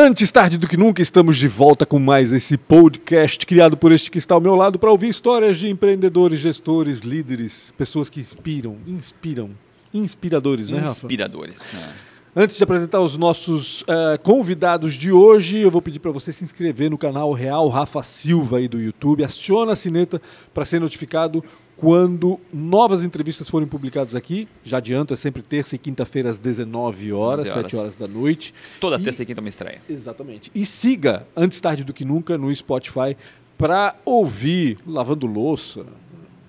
[0.00, 4.12] Antes tarde do que nunca, estamos de volta com mais esse podcast criado por este
[4.12, 8.76] que está ao meu lado para ouvir histórias de empreendedores, gestores, líderes, pessoas que inspiram,
[8.86, 9.50] inspiram,
[9.92, 10.92] inspiradores, né, Rafa?
[10.92, 11.74] Inspiradores.
[11.74, 12.17] é.
[12.36, 16.44] Antes de apresentar os nossos eh, convidados de hoje, eu vou pedir para você se
[16.44, 19.24] inscrever no canal Real Rafa Silva aí do YouTube.
[19.24, 20.20] Aciona a sineta
[20.54, 21.42] para ser notificado
[21.76, 24.46] quando novas entrevistas forem publicadas aqui.
[24.62, 27.70] Já adianto, é sempre terça e quinta-feira às 19 horas, 19 horas.
[27.72, 28.54] 7 horas da noite.
[28.80, 29.80] Toda E- terça e quinta uma estreia.
[29.88, 30.50] Exatamente.
[30.54, 33.16] E siga Antes Tarde do Que Nunca no Spotify
[33.56, 35.84] para ouvir lavando louça,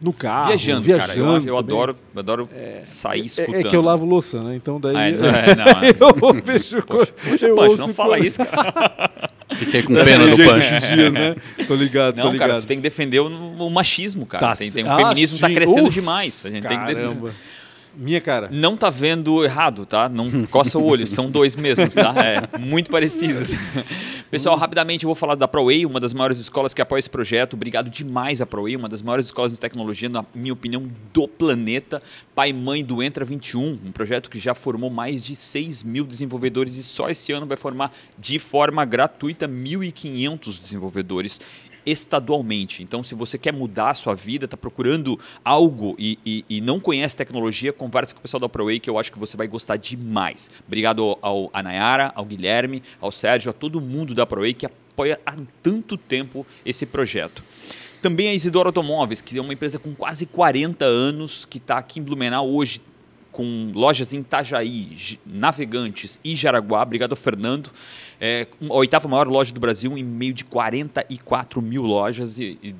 [0.01, 1.19] no carro, viajando, viajando cara.
[1.19, 2.49] Eu, eu adoro, eu adoro
[2.83, 3.55] sair É, escutando.
[3.55, 4.55] é que eu lavo louça, né?
[4.55, 6.35] Então daí Ah, é, não, é, não, é.
[6.37, 9.11] eu fecho o Poxa, poxa, eu ouço não fala isso, cara.
[9.51, 10.93] Fiquei com pena do Pancho.
[10.93, 11.35] dias, né?
[11.67, 12.49] Tô ligado, tô Não, ligado.
[12.49, 14.47] cara, tu tem que defender o, o machismo, cara.
[14.47, 15.53] Tá tem, tem- o ah, feminismo tá sim.
[15.55, 16.45] crescendo Uf, demais.
[16.45, 17.07] A gente tem que defender.
[17.07, 17.31] Caramba.
[17.95, 18.47] Minha cara.
[18.51, 20.07] Não tá vendo errado, tá?
[20.07, 22.13] Não coça o olho, são dois mesmos, tá?
[22.23, 23.51] É, muito parecidos.
[24.31, 27.55] Pessoal, rapidamente eu vou falar da ProWay, uma das maiores escolas que apoia esse projeto.
[27.55, 31.99] Obrigado demais à ProWay, uma das maiores escolas de tecnologia, na minha opinião, do planeta.
[32.35, 36.05] Pai e mãe do Entra 21, um projeto que já formou mais de 6 mil
[36.05, 41.41] desenvolvedores e só esse ano vai formar de forma gratuita 1.500 desenvolvedores
[41.91, 42.83] estadualmente.
[42.83, 46.79] Então, se você quer mudar a sua vida, está procurando algo e, e- e não
[46.79, 49.77] conhece tecnologia, converse com o pessoal da ProWay, que eu acho que você vai gostar
[49.77, 50.49] demais.
[50.67, 54.65] Obrigado ao, ao a Nayara, ao Guilherme, ao Sérgio, a todo mundo da ProWay que
[54.65, 57.43] apoia há tanto tempo esse projeto.
[58.01, 61.99] Também a Isidoro Automóveis, que é uma empresa com quase 40 anos, que está aqui
[61.99, 62.79] em Blumenau hoje,
[63.39, 66.83] com lojas em Itajaí, Navegantes e Jaraguá.
[66.83, 67.71] Obrigado Fernando.
[68.19, 72.37] É a oitava maior loja do Brasil, em meio de 44 mil lojas.
[72.37, 72.75] E, e,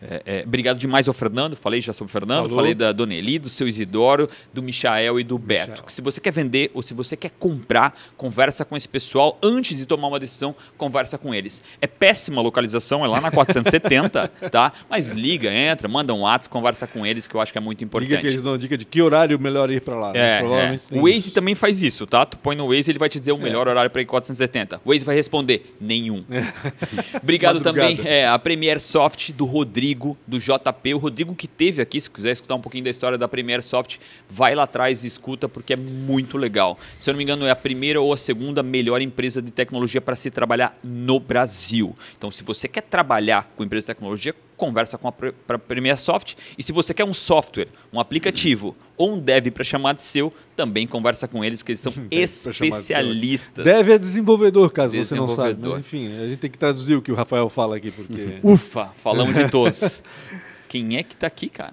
[0.00, 1.56] é, é, obrigado demais ao Fernando.
[1.56, 2.56] Falei já sobre o Fernando, Falou.
[2.56, 5.82] falei da Dona Eli, do seu Isidoro, do Michael e do Beto.
[5.88, 9.38] Se você quer vender ou se você quer comprar, conversa com esse pessoal.
[9.42, 11.62] Antes de tomar uma decisão, conversa com eles.
[11.80, 14.72] É péssima a localização, é lá na 470, tá?
[14.88, 17.82] Mas liga, entra, manda um WhatsApp, conversa com eles, que eu acho que é muito
[17.82, 18.10] importante.
[18.10, 20.12] Liga que eles dão dica de que horário melhor ir para lá.
[20.12, 20.18] né?
[20.18, 20.98] É, é.
[20.98, 21.32] O Waze isso.
[21.32, 22.24] também faz isso, tá?
[22.24, 24.80] Tu põe no Waze, ele vai te dizer o melhor horário para ir 470.
[24.84, 26.24] O Waze vai responder, nenhum.
[27.22, 27.96] Obrigado Madrugada.
[27.96, 30.94] também é, a Premier Soft do Rodrigo, do JP.
[30.94, 33.98] O Rodrigo que teve aqui, se quiser escutar um pouquinho da história da Premier Soft,
[34.28, 36.78] vai lá atrás e escuta, porque é muito legal.
[36.98, 40.00] Se eu não me engano, é a primeira ou a segunda melhor empresa de tecnologia
[40.00, 41.96] para se trabalhar no Brasil.
[42.16, 45.98] Então, se você quer trabalhar com empresa de tecnologia, conversa com a Pre- pra Premier
[45.98, 46.34] Soft.
[46.58, 50.30] E se você quer um software, um aplicativo ou um dev para chamar de seu,
[50.54, 53.64] também conversa com eles, que eles são Dev chamar de especialistas.
[53.64, 55.54] Deve é desenvolvedor, caso você não saiba.
[55.54, 55.72] Desenvolvedor.
[55.76, 58.38] Mas enfim, a gente tem que traduzir o que o Rafael fala aqui, porque.
[58.44, 60.02] Ufa, falamos de todos.
[60.68, 61.72] Quem é que tá aqui, cara?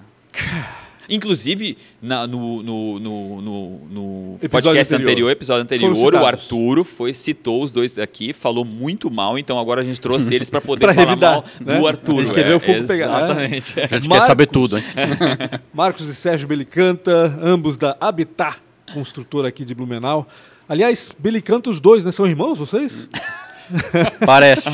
[1.10, 5.10] Inclusive, na- no, no, no, no- no Episódio podcast anterior.
[5.10, 6.26] anterior, episódio anterior, o.
[6.26, 10.50] Arturo foi, citou os dois aqui, falou muito mal, então agora a gente trouxe eles
[10.50, 11.80] para poder Pra falar revidar, mal né?
[11.80, 12.20] do Arturo.
[12.20, 13.18] A gente quer ver é, o fogo pegar, né?
[13.26, 13.80] Exatamente.
[13.80, 14.08] A gente Marcos.
[14.10, 14.84] quer saber tudo, hein?
[15.74, 18.58] Marcos e Sérgio Belicanta, ambos da Habitat,
[18.94, 20.28] construtora aqui de Blumenau.
[20.68, 22.12] Aliás, Belicanta, os dois, né?
[22.12, 23.08] São irmãos vocês?
[24.26, 24.70] Parece.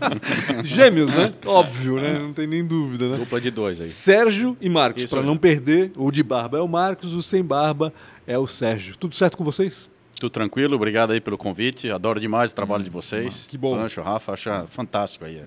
[0.62, 1.32] Gêmeos, né?
[1.44, 2.18] Óbvio, né?
[2.18, 3.16] Não tem nem dúvida, né?
[3.16, 3.90] Dupla de dois aí.
[3.90, 5.92] Sérgio e Marcos, para não perder.
[5.96, 7.92] O de barba é o Marcos, o sem barba
[8.26, 8.96] é o Sérgio.
[8.96, 9.90] Tudo certo com vocês?
[10.22, 11.90] Tudo tranquilo, obrigado aí pelo convite.
[11.90, 13.46] Adoro demais o trabalho de vocês.
[13.50, 13.76] que bom.
[13.76, 15.42] Pancho, Rafa, acho fantástico aí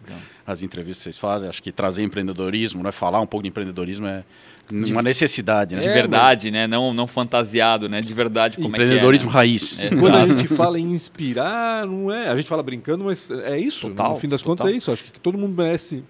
[0.45, 1.47] as entrevistas que vocês fazem.
[1.47, 2.91] Acho que trazer empreendedorismo, né?
[2.91, 4.25] falar um pouco de empreendedorismo é
[4.71, 5.81] uma necessidade, né?
[5.81, 6.67] De É, verdade, né?
[6.67, 8.01] Não, não fantasiado, né?
[8.01, 9.47] De verdade, como empreendedorismo é que é, né?
[9.47, 9.79] raiz.
[9.79, 9.89] É.
[9.89, 10.39] Quando a Exato.
[10.39, 12.29] gente fala em inspirar, não é.
[12.29, 13.89] A gente fala brincando, mas é isso.
[13.89, 14.57] Total, no fim das total.
[14.57, 14.91] contas, é isso.
[14.91, 16.03] Acho que todo mundo merece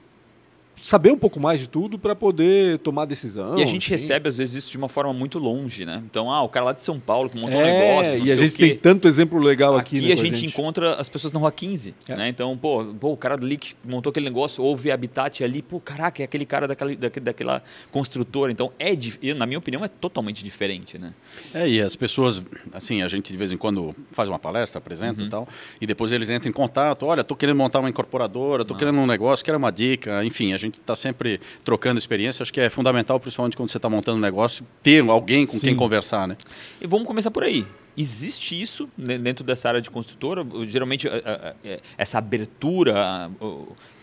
[0.78, 3.58] saber um pouco mais de tudo para poder tomar decisão.
[3.58, 3.92] E a gente enfim.
[3.92, 6.02] recebe, às vezes, isso de uma forma muito longe, né?
[6.10, 8.20] Então, ah, o cara lá de São Paulo que montou um É, negócio.
[8.20, 8.68] não e a gente quê.
[8.70, 11.52] tem tanto exemplo legal aqui, Aqui né, a com gente, encontra as pessoas na rua
[11.52, 12.16] 15, É.
[12.16, 12.28] né?
[12.28, 16.22] Então, pô, pô, o cara ali que montou aquele negócio, houve Habitat ali, pô, caraca,
[16.22, 18.52] é aquele cara daquela, daquele, daquela construtora.
[18.52, 18.92] Então, é,
[19.34, 21.14] na minha opinião, é totalmente diferente, né?
[21.54, 22.42] É, e as pessoas,
[22.74, 25.28] assim, a gente de vez em quando faz uma palestra, apresenta Uhum.
[25.28, 25.48] e tal,
[25.80, 29.06] e depois eles entram em contato, olha, tô querendo montar uma incorporadora, tô querendo um
[29.08, 33.20] negócio, quero uma dica, enfim, a gente está sempre trocando experiência, acho que é fundamental,
[33.20, 35.68] principalmente quando você está montando um negócio, ter alguém com Sim.
[35.68, 36.38] quem conversar, né?
[36.82, 37.66] E vamos começar por aí.
[37.98, 40.46] Existe isso dentro dessa área de construtora?
[40.68, 43.32] Geralmente, eh, essa abertura,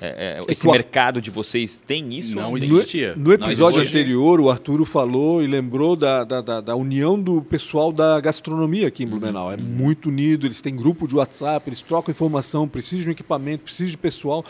[0.01, 2.35] eh, eh, esse mercado de vocês tem isso?
[2.35, 2.73] Não existe.
[2.75, 3.15] existia.
[3.17, 7.43] No, no episódio anterior, o Arturo falou e lembrou da, da, da- da união do
[7.43, 9.49] pessoal da gastronomia aqui em Blumenau.
[9.49, 9.53] Uhum.
[9.53, 13.65] É muito unido, eles têm grupo de WhatsApp, eles trocam informação, precisam de um equipamento,
[13.65, 14.43] precisam de pessoal.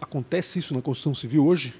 [0.00, 1.74] Acontece isso na construção civil hoje?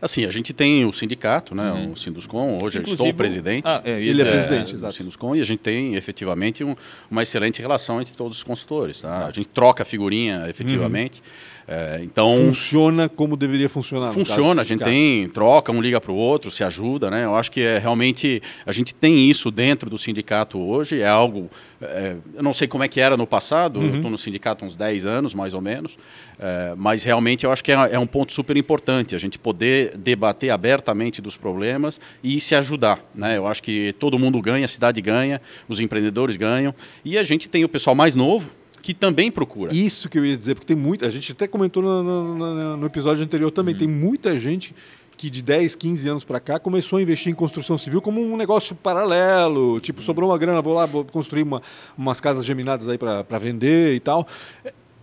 [0.00, 1.92] Assim, a gente tem o sindicato, né, uhum.
[1.92, 3.64] o Sinduscom, hoje Inclusive, eu estou o presidente.
[3.66, 4.92] Ah, é, ele é, é presidente, exato.
[4.92, 6.76] O Sinduscom, e a gente tem efetivamente um,
[7.10, 9.00] uma excelente relação entre todos os consultores.
[9.00, 9.26] Tá?
[9.26, 11.20] A gente troca figurinha efetivamente.
[11.20, 11.55] Uhum.
[11.68, 14.12] É, então funciona como deveria funcionar.
[14.12, 17.24] Funciona, a gente tem troca, um liga para o outro, se ajuda, né?
[17.24, 21.00] Eu acho que é realmente a gente tem isso dentro do sindicato hoje.
[21.00, 23.80] É algo, é, eu não sei como é que era no passado.
[23.80, 23.96] Uhum.
[23.96, 25.98] Estou no sindicato há uns 10 anos, mais ou menos,
[26.38, 29.96] é, mas realmente eu acho que é, é, um ponto super importante a gente poder
[29.96, 33.38] debater abertamente dos problemas e se ajudar, né?
[33.38, 36.72] Eu acho que todo mundo ganha, a cidade ganha, os empreendedores ganham
[37.04, 38.48] e a gente tem o pessoal mais novo
[38.86, 39.74] que também procura.
[39.74, 41.08] Isso que eu ia dizer, porque tem muita.
[41.08, 43.80] A gente até comentou no, no, no episódio anterior também, uhum.
[43.80, 44.72] tem muita gente
[45.16, 48.36] que de 10, 15 anos para cá começou a investir em construção civil como um
[48.36, 49.80] negócio paralelo.
[49.80, 51.60] Tipo, sobrou uma grana, vou lá vou construir uma,
[51.98, 54.24] umas casas geminadas aí para vender e tal.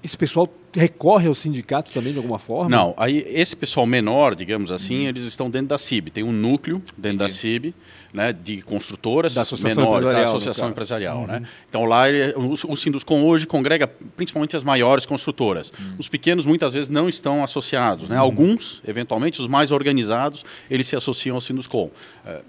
[0.04, 2.70] Esse pessoal recorre ao sindicato também de alguma forma?
[2.70, 5.08] Não, aí esse pessoal menor, digamos assim, uhum.
[5.08, 6.12] eles estão dentro da CIB.
[6.12, 7.18] Tem um núcleo dentro Entendi.
[7.18, 7.76] da CIB,
[8.12, 11.28] né, de construtoras da associação menores, da associação empresarial, uhum.
[11.28, 11.44] né?
[11.70, 15.72] Então lá ele, o, o Sinduscom hoje congrega principalmente as maiores construtoras.
[15.80, 15.96] Uhum.
[16.00, 18.18] Os pequenos muitas vezes não estão associados, né?
[18.18, 18.22] Uhum.
[18.22, 21.90] Alguns, eventualmente, os mais organizados, eles se associam ao Sinduscom.
[22.26, 22.42] É,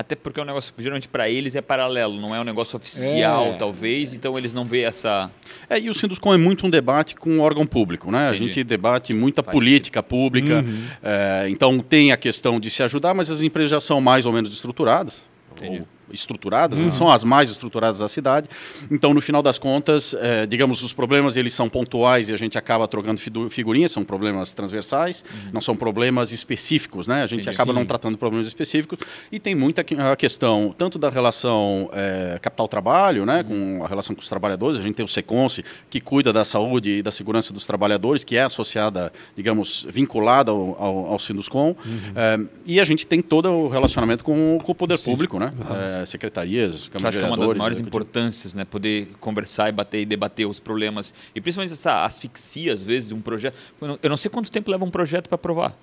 [0.00, 3.52] até porque o negócio, geralmente, para eles é paralelo, não é um negócio oficial, é.
[3.56, 5.30] talvez, então eles não veem essa.
[5.68, 8.28] É, e o Sinduscom é muito um debate com o órgão público, né?
[8.28, 8.44] Entendi.
[8.44, 10.08] A gente debate muita Faz política sentido.
[10.08, 10.84] pública, uhum.
[11.02, 14.32] é, então tem a questão de se ajudar, mas as empresas já são mais ou
[14.32, 15.22] menos estruturadas.
[15.54, 15.80] Entendi.
[15.80, 16.90] Ou estruturadas, uhum.
[16.90, 18.48] são as mais estruturadas da cidade.
[18.90, 22.56] Então, no final das contas, é, digamos, os problemas eles são pontuais e a gente
[22.58, 23.20] acaba trocando
[23.50, 25.50] figurinhas, são problemas transversais, uhum.
[25.52, 27.22] não são problemas específicos, né?
[27.22, 28.98] A gente Entendi, acaba não tratando problemas específicos
[29.30, 33.78] e tem muita a questão tanto da relação é, capital-trabalho, né, uhum.
[33.78, 34.78] com a relação com os trabalhadores.
[34.78, 38.36] A gente tem o Seconce que cuida da saúde e da segurança dos trabalhadores, que
[38.36, 41.74] é associada, digamos, vinculada ao, ao, ao Sinduscom.
[42.14, 45.10] É, e a gente tem todo o relacionamento com, com o poder sim.
[45.10, 45.52] público, né?
[46.00, 48.64] É, secretarias, Câmara acho que é uma das maiores importâncias, né?
[48.64, 51.12] Poder conversar e bater e debater os problemas.
[51.34, 53.54] E principalmente essa asfixia, às vezes, de um projeto.
[54.02, 55.76] Eu não sei quanto tempo leva um projeto para aprovar.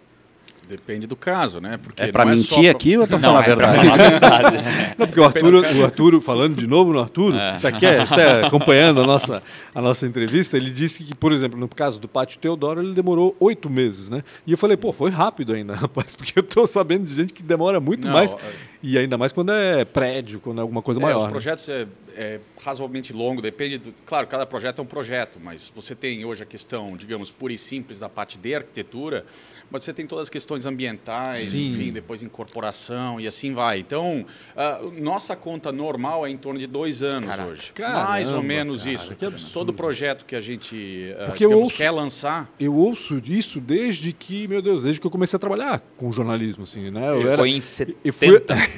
[0.68, 1.78] Depende do caso, né?
[1.78, 4.58] Porque é para é mentir é aqui ou para falar, é falar a verdade?
[4.98, 7.56] não, porque o Arturo, o Arturo, falando de novo no Arturo, é.
[7.64, 9.42] aqui, até acompanhando a nossa,
[9.74, 13.34] a nossa entrevista, ele disse que, por exemplo, no caso do Pátio Teodoro, ele demorou
[13.40, 14.24] oito meses, né?
[14.46, 17.42] E eu falei, pô, foi rápido ainda, rapaz, porque eu estou sabendo de gente que
[17.42, 18.36] demora muito não, mais,
[18.84, 21.18] e ainda mais quando é prédio, quando é alguma coisa é, maior.
[21.18, 21.30] Os né?
[21.30, 21.88] projetos né?
[22.16, 26.26] é, é, razoavelmente longo, depende, do, claro, cada projeto é um projeto, mas você tem
[26.26, 29.26] hoje a questão, digamos, pura e simples da parte de arquitetura,
[29.70, 31.72] mas você tem todas as questões ambientais, Sim.
[31.72, 33.80] enfim, depois incorporação e assim vai.
[33.80, 34.26] Então,
[34.56, 37.50] uh, nossa conta normal é em torno de dois anos Caraca.
[37.50, 37.72] hoje.
[37.74, 39.52] Caramba, Mais ou menos cara, isso.
[39.54, 42.50] Todo projeto que a gente uh, digamos, ouço, quer lançar.
[42.60, 46.64] Eu ouço isso desde que, meu Deus, desde que eu comecei a trabalhar com jornalismo,
[46.64, 47.10] assim, né?
[47.10, 48.28] Eu era, foi em 70, fui...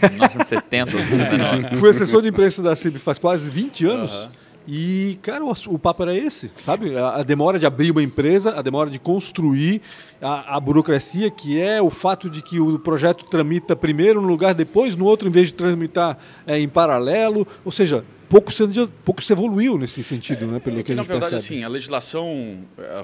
[0.09, 1.77] 1970 ou 69.
[1.77, 4.12] Fui assessor de imprensa da CIB faz quase 20 anos.
[4.12, 4.48] Uh -huh.
[4.67, 6.95] E, cara, o, o, papo era esse, sabe?
[6.95, 9.81] A, a, demora de abrir uma empresa, a demora de construir,
[10.21, 14.53] a, a, burocracia, que é o fato de que o projeto tramita primeiro num lugar,
[14.53, 17.47] depois no outro, em vez de tramitar é, em paralelo.
[17.65, 18.63] Ou seja, pouco se,
[19.03, 20.59] pouco se evoluiu nesse sentido, é, né?
[20.59, 21.56] Pelo é que, que a gente na verdade, percebe.
[21.56, 23.03] assim, a legislação é,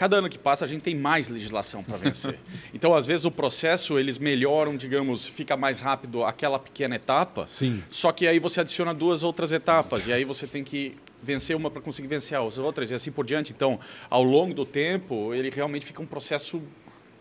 [0.00, 2.38] cada ano que passa a gente tem mais legislação para vencer.
[2.72, 7.46] então, às vezes o processo eles melhoram, digamos, fica mais rápido aquela pequena etapa.
[7.46, 7.82] Sim.
[7.90, 11.70] Só que aí você adiciona duas outras etapas e aí você tem que vencer uma
[11.70, 13.52] para conseguir vencer as outras e assim por diante.
[13.52, 16.62] Então, ao longo do tempo, ele realmente fica um processo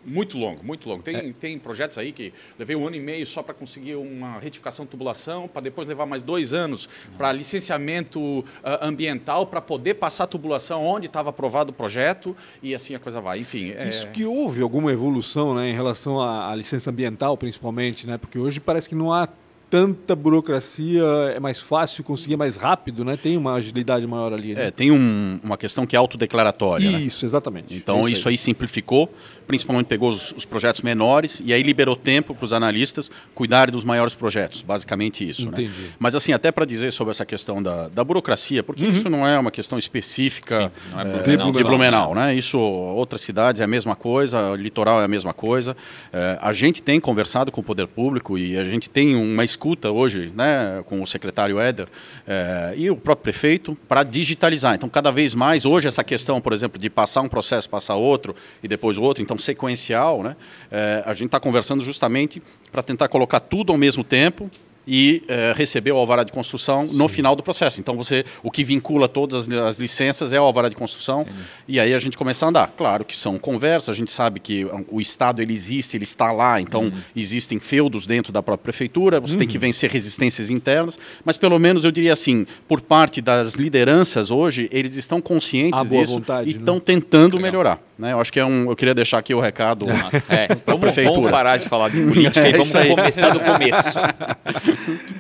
[0.06, 1.04] muito longo, muito longo.
[1.04, 1.32] Tem, é.
[1.34, 4.92] tem projetos aí que levei um ano e meio só para conseguir uma retificação de
[4.92, 6.88] tubulação, para depois levar mais dois anos
[7.18, 8.46] para licenciamento uh,
[8.82, 13.20] ambiental, para poder passar a tubulação onde estava aprovado o projeto e assim a coisa
[13.20, 13.40] vai.
[13.40, 13.72] Enfim.
[13.72, 13.88] É...
[13.88, 18.18] Isso que houve alguma evolução né, em relação à, à licença ambiental, principalmente, né?
[18.18, 19.28] porque hoje parece que não há
[19.70, 21.04] tanta burocracia,
[21.36, 23.16] é mais fácil conseguir mais rápido, né?
[23.16, 24.56] Tem uma agilidade maior ali.
[24.56, 24.68] Né?
[24.68, 26.90] É, tem um, uma questão que é autodeclaratória.
[26.90, 27.02] Né?
[27.02, 27.30] Isso, né?
[27.30, 27.76] exatamente.
[27.76, 28.34] Então é isso, isso aí.
[28.34, 28.38] aí.
[28.38, 29.14] simplificou,
[29.50, 33.84] principalmente pegou os, os, projetos menores e aí liberou tempo para os analistas cuidarem dos
[33.84, 35.46] maiores projetos, basicamente isso.
[35.46, 35.64] Né?
[35.64, 35.82] Entendi.
[35.82, 35.90] Né?
[35.98, 38.92] Mas assim, até para dizer sobre essa questão da, da burocracia, porque uhum.
[38.92, 42.36] isso não é uma questão específica Sim, não é, é, de, Blumenau, de Blumenau, né?
[42.36, 45.76] Isso, outras cidades é a mesma coisa, litoral é a mesma coisa.
[46.14, 49.90] É, a gente tem conversado com o poder público e a gente tem uma escuta
[49.90, 51.88] hoje né, com o secretário Éder
[52.28, 54.76] é, e o próprio prefeito para digitalizar.
[54.76, 58.36] Então, cada vez mais, hoje, essa questão, por exemplo, de passar um processo, passar outro
[58.62, 60.36] e depois outro, então sequencial, né,
[60.72, 62.42] é, a gente está conversando justamente
[62.72, 64.50] para tentar colocar tudo ao mesmo tempo
[64.92, 66.98] e é, receber o alvará de construção Sim.
[66.98, 67.80] no final do processo.
[67.80, 71.38] Então você, o que vincula todas as, as licenças é o alvará de construção Entendi.
[71.68, 72.74] e aí a gente começa a andar.
[72.76, 76.60] Claro que são conversas, a gente sabe que o estado ele existe, ele está lá,
[76.60, 76.92] então uhum.
[77.16, 79.40] existem feudos dentro da própria prefeitura, você uhum.
[79.40, 79.62] tem que uhum.
[79.62, 84.96] vencer resistências internas, mas pelo menos eu diria assim, por parte das lideranças hoje, eles
[84.96, 86.82] estão conscientes disso vontade, e estão né?
[86.84, 87.52] tentando Legal.
[87.52, 87.90] melhorar.
[88.00, 88.14] Né?
[88.14, 89.86] Eu acho que é um, eu queria deixar aqui o recado
[90.30, 91.16] é, vamos, prefeitura.
[91.16, 94.00] Vamos parar de falar de política é, e vamos começar do começo.
[94.80, 95.19] que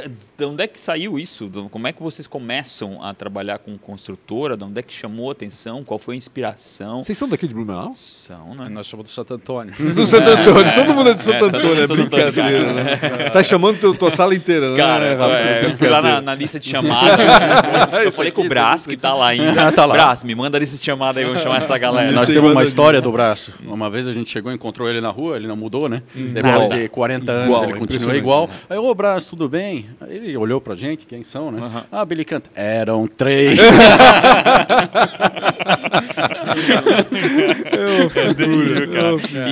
[0.00, 1.50] de onde é que saiu isso?
[1.70, 4.56] Como é que vocês começam a trabalhar com construtora?
[4.56, 5.84] De onde é que chamou a atenção?
[5.84, 7.02] Qual foi a inspiração?
[7.02, 7.92] Vocês são daqui de Blumenau?
[7.92, 8.68] São, né?
[8.70, 9.74] Nós somos do Santo Antônio.
[9.92, 10.66] Do Santo Antônio.
[10.66, 13.30] É, Todo mundo é de Santo é, Antônio, é brincadeira, né?
[13.30, 14.76] Tá chamando tua, tua sala inteira, né?
[14.76, 17.22] Cara, é, eu fui lá na, na, lista de chamada.
[18.02, 19.68] eu falei com o Brás, que tá lá ainda.
[19.68, 19.94] Ah, tá lá.
[19.94, 22.12] Brás, me manda a lista de chamada aí, vamos chamar essa galera.
[22.12, 23.54] Nós temos uma história do Braço.
[23.64, 26.02] Uma vez a gente chegou e encontrou ele na rua, ele não mudou, né?
[26.14, 28.50] Depois de 40 anos, igual, ele continua igual.
[28.68, 29.81] Aí, ô Brás, tudo bem?
[30.08, 31.60] Ele olhou pra gente, quem são, né?
[31.60, 31.82] Uhum.
[31.90, 32.50] Ah, Billy canta.
[32.54, 33.58] Eram três.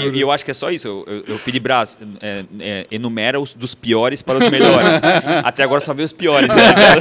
[0.05, 0.87] e, e, eu acho que é só isso.
[0.87, 5.01] Eu, eu, eu pedi Brás, é, é, enumera os dos piores para os melhores.
[5.45, 6.49] Até agora só vê os piores.
[6.49, 6.55] Né?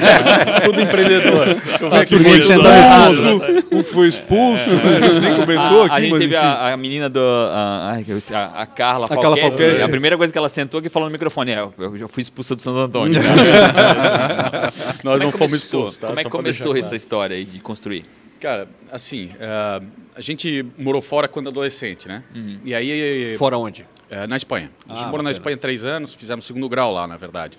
[0.63, 1.47] Tudo empreendedor.
[1.99, 2.61] Aqui foi expulso,
[3.71, 5.95] um foi expulso, a gente nem comentou a, aqui.
[5.95, 7.19] A gente teve a, a, menina do.
[7.19, 7.95] A,
[8.33, 9.81] a, a Carla Falquete.
[9.81, 12.55] A primeira coisa que ela sentou aqui falou no microfone: é, eu já fui expulsa
[12.55, 13.18] do Santo Antônio.
[15.03, 15.97] Nós não fomos expulsos.
[15.97, 16.07] Tá?
[16.07, 18.05] Como é que começou essa história aí de construir?
[18.39, 19.85] Cara, assim, uh,
[20.15, 22.23] a gente morou fora quando adolescente, né?
[22.33, 22.59] Uhum.
[22.63, 23.35] E aí...
[23.35, 23.81] Fora onde?
[24.09, 24.71] Uh, na Espanha.
[24.87, 27.57] A gente ah, morou na Espanha três anos, fizemos segundo grau lá, na verdade.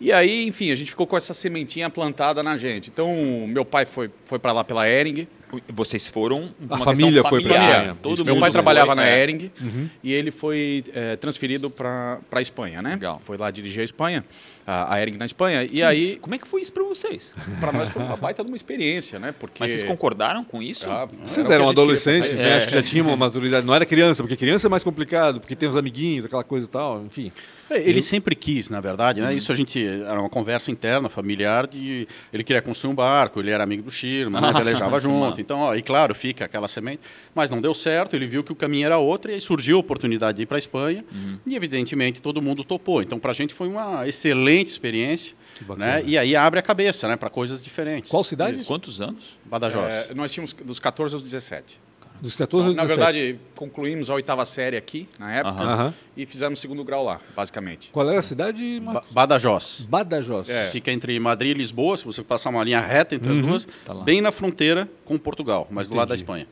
[0.00, 2.90] E aí, enfim, a gente ficou com essa sementinha plantada na gente.
[2.90, 5.28] Então, meu pai foi, foi para lá pela Ering,
[5.68, 6.48] vocês foram.
[6.70, 7.96] a família foi para Espanha.
[8.02, 9.22] Todo Meu pai trabalhava na é.
[9.22, 9.88] Ering uhum.
[10.02, 12.90] e ele foi é, transferido para a Espanha, né?
[12.90, 13.20] Legal.
[13.24, 14.24] Foi lá dirigir a Espanha,
[14.66, 15.66] a, a Ering na Espanha.
[15.70, 16.18] E aí.
[16.20, 17.34] Como é que foi isso para vocês?
[17.60, 19.32] Para nós foi uma baita de uma experiência, né?
[19.32, 19.58] Porque...
[19.60, 20.88] Mas vocês concordaram com isso?
[20.88, 22.50] Ah, vocês eram adolescentes, né?
[22.50, 22.56] É.
[22.56, 23.66] Acho que já tinham uma maturidade.
[23.66, 26.70] Não era criança, porque criança é mais complicado, porque tem os amiguinhos, aquela coisa e
[26.70, 27.30] tal, enfim.
[27.70, 29.28] É, ele sempre quis, na verdade, né?
[29.28, 29.36] Uhum.
[29.36, 33.50] Isso a gente era uma conversa interna, familiar, de ele queria construir um barco, ele
[33.50, 34.52] era amigo do Shirma, né?
[34.56, 35.41] velejava junto.
[35.42, 37.00] Então, ó, e claro, fica aquela semente,
[37.34, 39.80] mas não deu certo, ele viu que o caminho era outro e aí surgiu a
[39.80, 41.38] oportunidade de ir para a Espanha uhum.
[41.46, 43.02] e evidentemente todo mundo topou.
[43.02, 45.34] Então, para a gente foi uma excelente experiência.
[45.76, 46.02] Né?
[46.06, 48.10] E aí abre a cabeça né, para coisas diferentes.
[48.10, 48.56] Qual cidade?
[48.56, 48.66] Isso.
[48.66, 49.36] Quantos anos?
[49.44, 50.10] Badajoz.
[50.10, 51.78] É, nós tínhamos dos 14 aos 17.
[52.22, 52.76] Dos 14 aos 17.
[52.76, 57.90] Na verdade, concluímos a oitava série aqui, na época, e fizemos segundo grau lá, basicamente.
[57.90, 58.78] Qual era a cidade?
[58.78, 59.84] Ba Badajoz.
[59.90, 60.48] Badajoz.
[60.48, 60.70] É.
[60.70, 63.40] Fica entre Madrid e Lisboa, se você passar uma linha reta entre uhum.
[63.40, 65.96] as duas, tá bem na fronteira com Portugal, mas Entendi.
[65.96, 66.46] do lado da Espanha.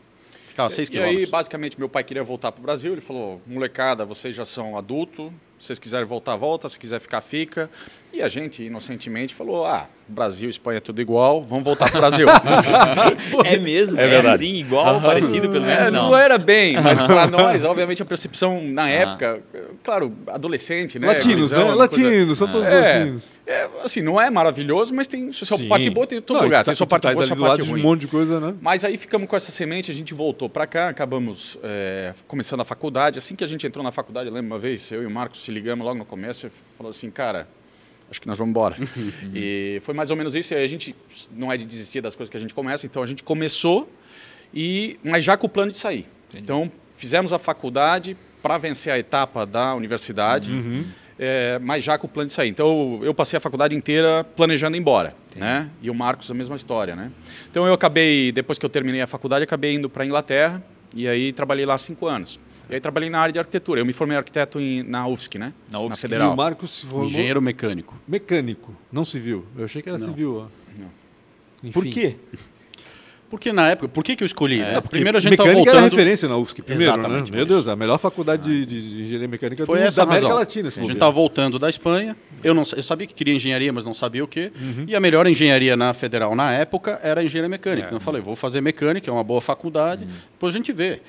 [0.48, 1.20] Ficava seis quilômetros.
[1.20, 4.44] E aí, basicamente, meu pai queria voltar para o Brasil, ele falou, molecada, vocês já
[4.44, 7.68] são adulto, se vocês quiserem voltar, volta, se quiser ficar, fica.
[8.12, 12.00] E a gente, inocentemente, falou: ah, Brasil, Espanha é tudo igual, vamos voltar para o
[12.00, 12.26] Brasil.
[13.44, 14.00] é mesmo?
[14.00, 14.44] É, é verdade.
[14.44, 15.02] Sim, igual, uhum.
[15.02, 15.86] parecido, pelo menos.
[15.86, 16.08] É, não.
[16.08, 19.42] não era bem, mas para nós, obviamente, a percepção na época,
[19.84, 21.06] claro, adolescente, né?
[21.06, 21.62] Latinos, né?
[21.74, 23.36] Latinos, são todos é, latinos.
[23.46, 25.68] É, assim, não é maravilhoso, mas tem sua Sim.
[25.68, 26.64] parte boa, tem todo não, lugar.
[26.64, 27.80] Tem tá, sua parte boa, sua parte ruim.
[27.80, 28.54] um monte de coisa, né?
[28.60, 32.64] Mas aí ficamos com essa semente, a gente voltou para cá, acabamos é, começando a
[32.64, 33.18] faculdade.
[33.18, 35.40] Assim que a gente entrou na faculdade, eu lembro uma vez, eu e o Marcos
[35.50, 37.48] se ligamos logo no começo e falou assim, cara
[38.10, 38.76] acho que nós vamos embora.
[39.34, 40.54] e foi mais ou menos isso.
[40.54, 40.94] E a gente
[41.30, 43.88] não é de desistir das coisas que a gente começa, então a gente começou,
[44.52, 46.06] e mas já com o plano de sair.
[46.28, 46.44] Entendi.
[46.44, 50.84] Então fizemos a faculdade para vencer a etapa da universidade, uhum.
[51.18, 52.48] é, mas já com o plano de sair.
[52.48, 55.70] Então eu passei a faculdade inteira planejando ir embora, né?
[55.80, 57.12] E o Marcos a mesma história, né?
[57.48, 60.62] Então eu acabei depois que eu terminei a faculdade, acabei indo para a Inglaterra
[60.94, 62.40] e aí trabalhei lá cinco anos.
[62.70, 63.80] E aí trabalhei na área de arquitetura.
[63.80, 65.52] Eu me formei arquiteto em, na UFSC, né?
[65.70, 65.90] Na, UFSC.
[65.90, 66.30] na Federal.
[66.30, 67.08] E o Marcos se formou...
[67.08, 67.96] Engenheiro mecânico.
[68.06, 69.44] Mecânico, não civil.
[69.56, 70.06] Eu achei que era não.
[70.06, 70.46] civil.
[70.78, 70.88] Não.
[71.62, 71.72] Enfim.
[71.72, 72.16] Por quê?
[73.30, 74.60] Porque na época, por que, que eu escolhi?
[74.60, 75.76] É, primeiro a gente estava voltando...
[75.76, 76.98] era referência na UFSC primeiro, né?
[76.98, 77.36] Exatamente, né?
[77.36, 80.40] Meu Deus, a melhor faculdade de, de, engenharia mecânica Foi do, essa da América razão.
[80.40, 80.68] Latina.
[80.68, 83.94] a gente estava voltando da Espanha, eu, não, eu sabia que queria engenharia, mas não
[83.94, 84.50] sabia o quê.
[84.60, 84.84] Uhum.
[84.88, 87.86] E a melhor engenharia na Federal na época era engenharia mecânica.
[87.86, 87.88] É.
[87.88, 90.10] Então eu falei, vou fazer mecânica, é uma boa faculdade, uhum.
[90.32, 91.00] depois a gente vê.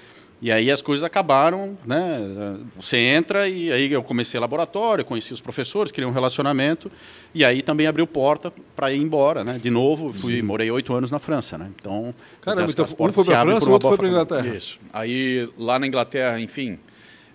[0.41, 2.19] E aí as coisas acabaram, né?
[2.75, 6.91] Você entra e aí eu comecei laboratório, conheci os professores, criei um relacionamento
[7.33, 9.59] e aí também abriu porta para ir embora, né?
[9.61, 10.41] De novo, fui Sim.
[10.41, 11.69] morei oito anos na França, né?
[11.79, 14.47] Então, Caramba, então um foi para a França, outro foi para Inglaterra.
[14.47, 14.79] Isso.
[14.91, 16.79] Aí lá na Inglaterra, enfim,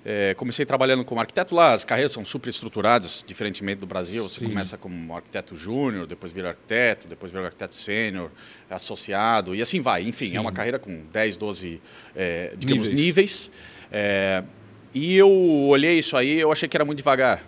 [0.08, 4.22] é, comecei trabalhando como arquiteto lá, as carreiras são super estruturadas, diferentemente do Brasil.
[4.22, 4.46] Você Sim.
[4.46, 8.30] começa como arquiteto júnior, depois vira arquiteto, depois vira arquiteto sênior,
[8.70, 10.04] associado, e assim vai.
[10.04, 10.36] Enfim, Sim.
[10.36, 11.82] é uma carreira com 10, 12,
[12.14, 13.50] é, digamos, níveis.
[13.50, 13.50] níveis
[13.90, 14.44] é,
[14.94, 17.42] e eu olhei isso aí, eu achei que era muito devagar.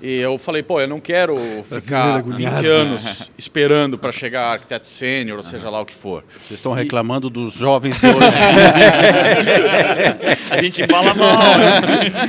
[0.00, 5.36] E eu falei, pô, eu não quero ficar 20 anos esperando para chegar arquiteto sênior,
[5.36, 6.24] ou seja lá o que for.
[6.46, 8.18] Vocês estão reclamando dos jovens de hoje.
[10.50, 11.36] a gente fala mal.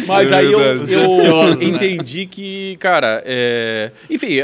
[0.07, 3.91] Mas aí eu, eu entendi que, cara, é...
[4.09, 4.39] enfim,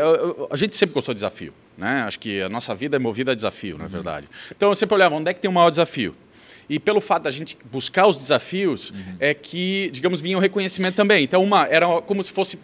[0.50, 1.54] a gente sempre gostou de desafio.
[1.78, 2.04] Né?
[2.06, 4.28] Acho que a nossa vida é movida a desafio, na é verdade.
[4.56, 6.16] Então eu sempre olhava, onde é que tem o maior desafio?
[6.70, 9.16] E pelo fato da gente buscar os desafios, uhum.
[9.20, 11.24] é que, digamos, vinha o reconhecimento também.
[11.24, 12.58] Então, uma era como se fosse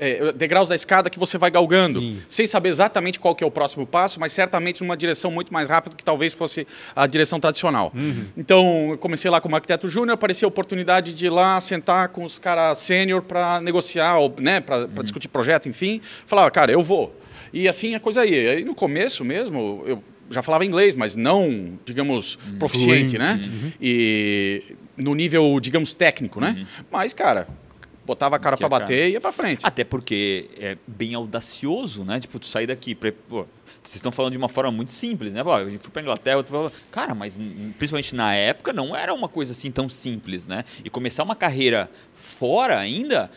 [0.00, 2.18] é, degraus da escada que você vai galgando, Sim.
[2.26, 5.68] sem saber exatamente qual que é o próximo passo, mas certamente numa direção muito mais
[5.68, 6.66] rápida que talvez fosse
[6.96, 7.92] a direção tradicional.
[7.94, 8.24] Uhum.
[8.36, 12.24] Então, eu comecei lá como arquiteto júnior, apareceu a oportunidade de ir lá sentar com
[12.24, 15.02] os caras sênior para negociar, né, para uhum.
[15.02, 16.00] discutir projeto, enfim.
[16.26, 17.14] Falava, cara, eu vou.
[17.52, 18.52] E assim a coisa ia.
[18.52, 23.40] Aí no começo mesmo, eu já falava inglês, mas não, digamos, proficiente, né?
[23.42, 23.72] Uhum.
[23.80, 24.62] E
[24.96, 26.54] no nível, digamos, técnico, né?
[26.56, 26.84] Uhum.
[26.90, 27.48] Mas, cara,
[28.10, 29.64] botava a cara para bater e ia para frente.
[29.64, 32.18] Até porque é bem audacioso, né?
[32.18, 33.46] Tipo, tu sair daqui, pô,
[33.82, 35.44] vocês estão falando de uma forma muito simples, né?
[35.44, 36.72] Pô, eu fui para Inglaterra, tô...
[36.90, 37.38] cara, mas
[37.78, 40.64] principalmente na época não era uma coisa assim tão simples, né?
[40.84, 43.30] E começar uma carreira fora ainda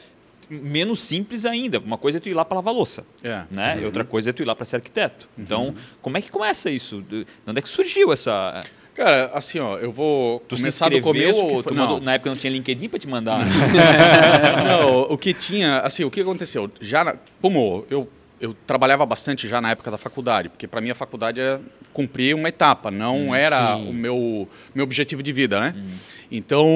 [0.50, 1.80] menos simples ainda.
[1.80, 3.44] Uma coisa é tu ir lá para lavar louça, é.
[3.50, 3.78] né?
[3.78, 3.86] Uhum.
[3.86, 5.30] Outra coisa é tu ir lá para ser arquiteto.
[5.38, 5.44] Uhum.
[5.44, 7.02] Então, como é que começa isso?
[7.02, 8.64] De onde é que surgiu essa
[8.96, 11.44] Cara, assim, ó, eu vou tu começar do começo.
[11.44, 13.46] Ou tu mandou, na época não tinha LinkedIn para te mandar?
[14.68, 16.70] não, o que tinha, assim, o que aconteceu?
[16.80, 18.08] Já, na, como eu
[18.44, 21.62] eu trabalhava bastante já na época da faculdade, porque para mim a faculdade era
[21.94, 23.88] cumprir uma etapa, não hum, era sim.
[23.88, 25.74] o meu, meu objetivo de vida, né?
[25.78, 25.92] Hum.
[26.30, 26.68] Então,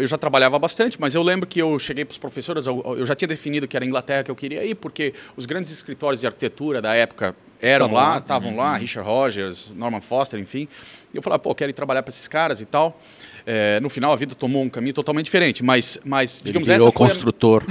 [0.00, 3.04] eu já trabalhava bastante, mas eu lembro que eu cheguei para os professores, eu, eu,
[3.04, 6.22] já tinha definido que era a Inglaterra que eu queria ir, porque os grandes escritórios
[6.22, 10.68] de arquitetura da época eram lá, estavam lá, lá, Richard Rogers, Norman Foster, enfim.
[11.12, 12.98] E eu falava, pô, quero ir trabalhar para esses caras e tal.
[13.46, 16.88] É, no final a vida tomou um caminho totalmente diferente, mas, mas digamos Ele virou
[16.88, 17.62] essa construtor.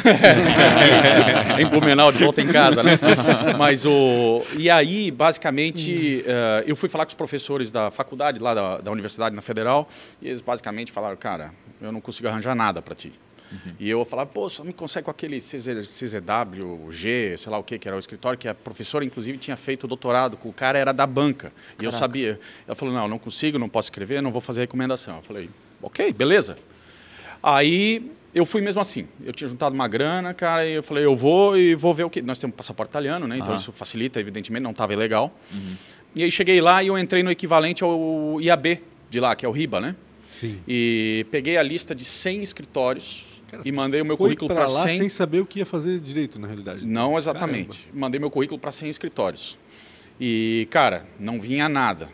[1.57, 1.59] A...
[1.61, 2.99] em Blumenau, de volta em casa, né?
[3.57, 8.53] mas o e aí basicamente uh, eu fui falar com os professores da faculdade lá
[8.53, 9.89] da, da universidade na Federal
[10.21, 13.11] e eles basicamente falaram, cara, eu não consigo arranjar nada para ti.
[13.51, 13.73] Uhum.
[13.79, 17.63] E eu falava, pô, só me consegue com aquele CZ, CZW, G, sei lá o
[17.63, 20.91] que, que era o escritório, que a professora, inclusive, tinha feito doutorado, o cara era
[20.91, 21.51] da banca.
[21.51, 21.83] Caraca.
[21.83, 22.39] E eu sabia.
[22.67, 25.17] Ela falou, não, não consigo, não posso escrever, não vou fazer recomendação.
[25.17, 25.49] Eu falei,
[25.81, 26.57] ok, beleza.
[27.41, 29.07] Aí eu fui mesmo assim.
[29.23, 32.09] Eu tinha juntado uma grana, cara, e eu falei, eu vou e vou ver o
[32.09, 32.21] que.
[32.21, 33.37] Nós temos passaporte italiano, né?
[33.37, 33.57] Então ah.
[33.57, 35.31] isso facilita, evidentemente, não estava ilegal.
[35.51, 35.75] Uhum.
[36.15, 39.49] E aí cheguei lá e eu entrei no equivalente ao IAB de lá, que é
[39.49, 39.95] o RIBA, né?
[40.27, 40.59] Sim.
[40.67, 43.25] E peguei a lista de 100 escritórios
[43.57, 44.97] Cara, e mandei o meu currículo para lá 100...
[44.97, 46.85] sem saber o que ia fazer direito, na realidade.
[46.85, 47.81] Não exatamente.
[47.81, 47.99] Caramba.
[47.99, 49.57] Mandei meu currículo para 100 escritórios.
[50.19, 52.09] E, cara, não vinha nada.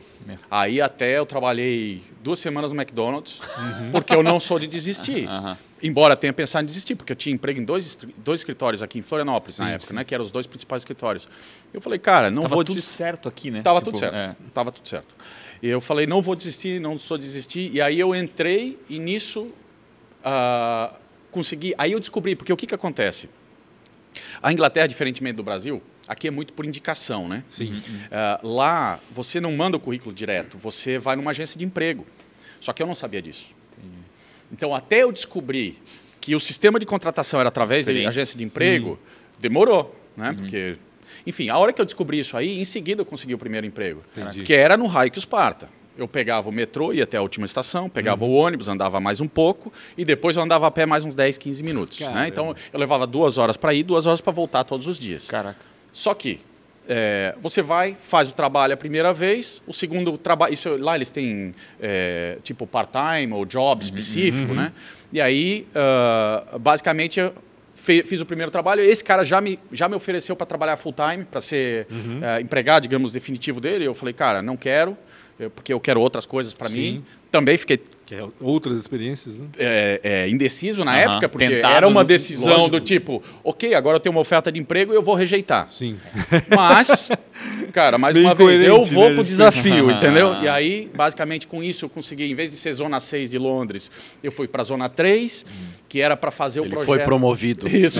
[0.52, 3.92] Aí até eu trabalhei duas semanas no McDonald's, uhum.
[3.92, 5.28] porque eu não sou de desistir.
[5.40, 5.56] Uhum.
[5.82, 9.02] Embora tenha pensado em desistir, porque eu tinha emprego em dois, dois escritórios aqui em
[9.02, 9.96] Florianópolis sim, na época, sim.
[9.96, 10.04] né?
[10.04, 11.28] Que eram os dois principais escritórios.
[11.74, 12.88] Eu falei, cara, não Tava vou desistir.
[12.88, 13.62] tudo certo aqui, né?
[13.62, 14.16] Tava tipo, tudo certo.
[14.16, 14.36] É.
[14.54, 15.16] Tava tudo certo.
[15.64, 17.72] E eu falei, não vou desistir, não sou desistir.
[17.74, 19.48] E aí eu entrei e nisso
[20.20, 20.94] uh,
[21.32, 21.74] consegui.
[21.78, 23.30] Aí eu descobri, porque o que, que acontece?
[24.42, 27.44] A Inglaterra, diferentemente do Brasil, aqui é muito por indicação, né?
[27.48, 27.74] Sim.
[27.74, 32.06] Uh, lá, você não manda o currículo direto, você vai numa agência de emprego.
[32.60, 33.54] Só que eu não sabia disso.
[33.78, 33.96] Entendi.
[34.52, 35.82] Então, até eu descobrir
[36.20, 39.40] que o sistema de contratação era através da agência de emprego, Sim.
[39.40, 40.30] demorou, né?
[40.30, 40.36] Uhum.
[40.36, 40.76] Porque,
[41.26, 44.04] enfim, a hora que eu descobri isso aí, em seguida eu consegui o primeiro emprego,
[44.18, 44.44] Entendi.
[44.44, 47.90] que era no Raio que Esparta eu pegava o metrô, ia até a última estação,
[47.90, 48.32] pegava uhum.
[48.32, 51.38] o ônibus, andava mais um pouco e depois eu andava a pé mais uns 10,
[51.38, 52.00] 15 minutos.
[52.00, 52.28] Né?
[52.28, 55.28] Então eu levava duas horas para ir, duas horas para voltar todos os dias.
[55.28, 55.60] Caraca.
[55.92, 56.40] Só que
[56.92, 60.52] é, você vai, faz o trabalho a primeira vez, o segundo trabalho.
[60.52, 63.86] Isso, lá eles têm é, tipo part-time ou job uhum.
[63.86, 64.56] específico, uhum.
[64.56, 64.72] né?
[65.14, 67.34] E aí, uh, basicamente, eu
[67.76, 68.82] fiz o primeiro trabalho.
[68.82, 72.20] Esse cara já me, já me ofereceu para trabalhar full-time, para ser uhum.
[72.20, 73.86] uh, empregado, digamos, definitivo dele.
[73.86, 74.98] Eu falei, cara, não quero
[75.48, 77.04] porque eu quero outras coisas para mim.
[77.32, 79.46] Também fiquei Quer outras experiências, né?
[79.60, 82.72] é, é, indeciso na época, porque Tentado, era uma decisão lógico.
[82.72, 85.70] do tipo, ok, agora eu tenho uma oferta de emprego e eu vou rejeitar.
[85.70, 85.96] Sim.
[86.50, 87.12] Mas,
[87.72, 89.14] cara, mais Bem uma vez, eu vou né?
[89.14, 90.42] pro desafio, entendeu?
[90.42, 93.92] E aí, basicamente, com isso, eu consegui, em vez de ser zona 6 de Londres,
[94.24, 95.46] eu fui para zona 3,
[95.90, 96.86] que era para fazer o Ele projeto.
[96.96, 97.68] foi promovido.
[97.68, 98.00] Isso.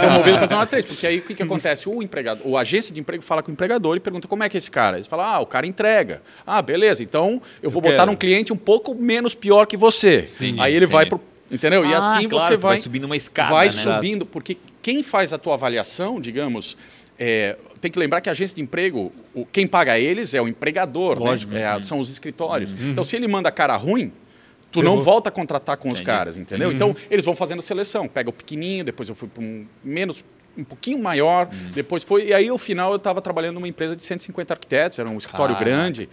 [0.00, 1.86] promovido para zona 3, porque aí o que, que acontece?
[1.86, 4.56] O empregado, o agência de emprego fala com o empregador e pergunta como é que
[4.56, 4.96] é esse cara.
[4.96, 6.22] Eles falam, ah, o cara entrega.
[6.46, 8.10] Ah, beleza, então eu vou eu botar quero.
[8.12, 10.26] um cliente um pouco menos pior que você.
[10.26, 10.92] Sim, aí ele entendi.
[10.92, 11.20] vai pro.
[11.50, 11.82] Entendeu?
[11.82, 13.50] Ah, e assim claro, você vai, vai subindo uma escada.
[13.50, 13.70] Vai né?
[13.70, 16.76] subindo, porque quem faz a tua avaliação, digamos,
[17.18, 20.48] é, tem que lembrar que a agência de emprego, o, quem paga eles é o
[20.48, 21.26] empregador, né?
[21.26, 21.62] Lógico, né?
[21.62, 22.70] é, são os escritórios.
[22.70, 22.92] Uhum.
[22.92, 24.10] Então, se ele manda cara ruim,
[24.70, 26.06] tu não volta a contratar com os Entendi.
[26.06, 26.70] caras, entendeu?
[26.72, 28.08] Então, eles vão fazendo seleção.
[28.08, 30.24] Pega o pequenininho, depois eu fui para um menos
[30.58, 34.02] um pouquinho maior, depois foi e aí ao final eu estava trabalhando numa empresa de
[34.02, 36.08] 150 arquitetos, era um escritório Caraca, grande.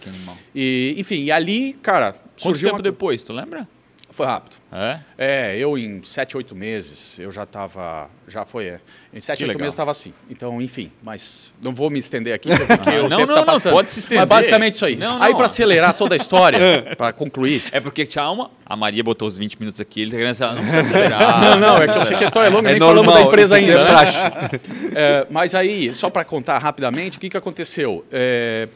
[0.54, 2.82] E enfim, e ali, cara, Quanto surgiu tempo uma...
[2.82, 3.68] depois, tu lembra?
[4.10, 4.56] Foi rápido.
[4.72, 4.98] É?
[5.16, 8.80] É, eu em sete, oito meses, eu já estava, já foi, é.
[9.12, 9.60] Em sete, Que oito legal.
[9.62, 10.12] meses estava assim.
[10.30, 13.40] Então, enfim, mas não vou me estender aqui, porque Ah, o não, tempo não, tá
[13.40, 13.72] não, passando.
[13.72, 14.20] pode se estender.
[14.20, 14.96] Mas basicamente isso aí.
[14.96, 16.58] Não, Aí para acelerar toda a história,
[16.96, 20.42] para concluir, É porque, calma, a Maria botou os 20 minutos aqui, ele tá querendo
[20.42, 21.40] ela não precisa acelerar.
[21.42, 23.22] Não, não, é que eu sei que a história é longa, É nem normal, falamos
[23.22, 23.84] da empresa ainda.
[23.84, 24.50] né?
[24.94, 28.04] É, mas aí, só para contar rapidamente, o que, que aconteceu?
[28.10, 28.68] É,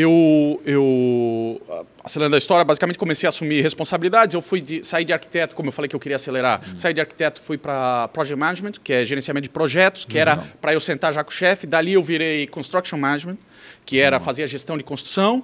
[0.00, 1.60] eu, eu,
[2.04, 4.32] acelerando a história, basicamente comecei a assumir responsabilidades.
[4.34, 6.62] Eu fui de, saí de arquiteto, como eu falei que eu queria acelerar.
[6.76, 10.72] Saí de arquiteto, fui para Project Management, que é gerenciamento de projetos, que era para
[10.72, 11.66] eu sentar já com o chefe.
[11.66, 13.38] Dali eu virei Construction Management,
[13.84, 15.42] que era fazer a gestão de construção.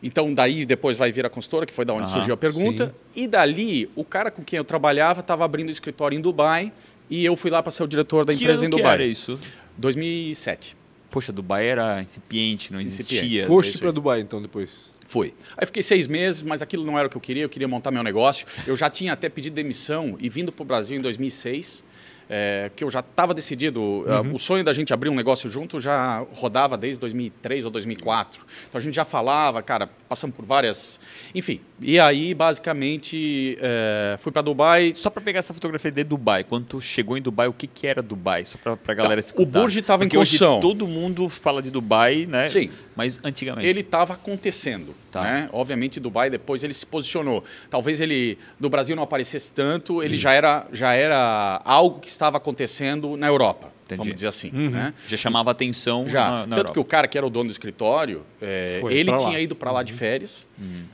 [0.00, 2.94] Então, daí depois vai vir a consultora, que foi da onde Aham, surgiu a pergunta.
[3.14, 6.72] E dali, o cara com quem eu trabalhava estava abrindo um escritório em Dubai
[7.10, 8.94] e eu fui lá para ser o diretor da Que empresa em que Dubai.
[8.94, 9.36] era isso?
[9.76, 10.76] 2007.
[11.16, 13.14] Poxa, Dubai era incipiente, não Incipiente.
[13.24, 13.46] existia.
[13.46, 13.90] Foste para.
[13.90, 14.90] Dubai, então, depois.
[15.08, 15.32] Fui.
[15.56, 17.90] Aí fiquei seis meses, mas aquilo não era o que eu queria, eu queria montar
[17.90, 18.46] meu negócio.
[18.66, 21.82] Eu já tinha até pedido demissão e vindo para o Brasil em 2006,
[22.28, 23.80] é, que eu já estava decidido.
[23.80, 28.44] uh, o sonho da gente abrir um negócio junto já rodava desde 2003 ou 2004.
[28.68, 30.98] Então a gente já falava, cara, passamos por várias.
[31.34, 31.60] Enfim.
[31.80, 34.92] E aí, basicamente, é, fui para Dubai.
[34.96, 38.02] Só para pegar essa fotografia de Dubai, quando chegou em Dubai, o que, que era
[38.02, 38.44] Dubai?
[38.44, 39.42] Só para a galera Tá, escutar.
[39.58, 40.60] o Burj tava em construção.
[40.60, 42.48] todo mundo fala de Dubai, né?
[42.48, 42.70] Sim.
[42.94, 43.66] Mas antigamente.
[43.66, 44.94] Ele estava acontecendo.
[45.10, 45.22] Tá.
[45.22, 45.48] Né?
[45.52, 47.42] Obviamente, Dubai depois ele se posicionou.
[47.70, 52.36] Talvez ele no Brasil não aparecesse tanto, ele já era, já era algo que estava
[52.38, 53.98] acontecendo na Europa, Entendi.
[53.98, 54.50] vamos dizer assim.
[54.50, 54.92] Né?
[55.06, 56.24] Já chamava atenção Já.
[56.24, 56.72] na, na Tanto Europa.
[56.72, 59.28] que o cara que era o dono do escritório, é, ele pra lá.
[59.28, 60.46] tinha ido para lá de férias,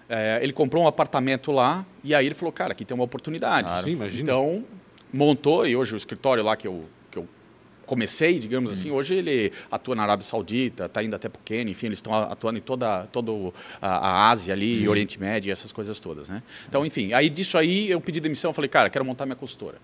[0.09, 3.67] é, ele comprou um apartamento lá e aí ele falou, cara, aqui tem uma oportunidade.
[3.67, 3.85] Claro.
[3.85, 4.23] Sim, imagina.
[4.23, 4.65] Então,
[5.13, 7.29] montou e hoje o escritório lá que eu, que eu
[7.87, 11.71] comecei, digamos assim, hoje ele atua na Arábia Saudita, está indo até para o Quênia,
[11.71, 13.31] enfim, eles estão atuando em toda, toda
[13.81, 16.43] a, a Ásia ali, Oriente Médio, essas coisas todas, né?
[16.69, 19.77] Então, enfim, aí disso aí eu pedi demissão, falei, cara, quero montar minha consultora.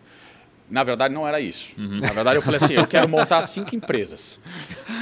[0.70, 1.68] Na verdade, não era isso.
[1.76, 4.38] Na verdade, eu falei assim, eu quero montar cinco empresas.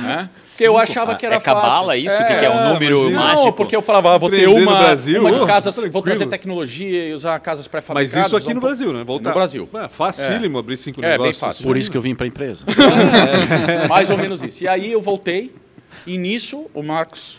[0.02, 0.30] Né?
[0.40, 2.06] Porque eu achava que era é cabala fácil.
[2.06, 2.22] isso?
[2.22, 3.20] O que, que é um número imagina.
[3.20, 3.44] mágico?
[3.46, 6.02] Não, porque eu falava, ah, vou ter Empreender no uma, Brasil, uma de casas, vou
[6.02, 8.26] trazer tecnologia e usar casas Mas pré-fabricadas.
[8.26, 9.02] isso aqui no Brasil, né?
[9.02, 9.30] Voltar.
[9.30, 9.68] No Brasil.
[9.74, 11.38] É, facílimo abrir cinco É, bem negócios.
[11.38, 11.64] fácil.
[11.64, 12.62] Por isso que eu vim para a empresa.
[13.88, 14.62] Mais ou menos isso.
[14.64, 15.52] E aí eu voltei,
[16.06, 17.38] e nisso o Marcos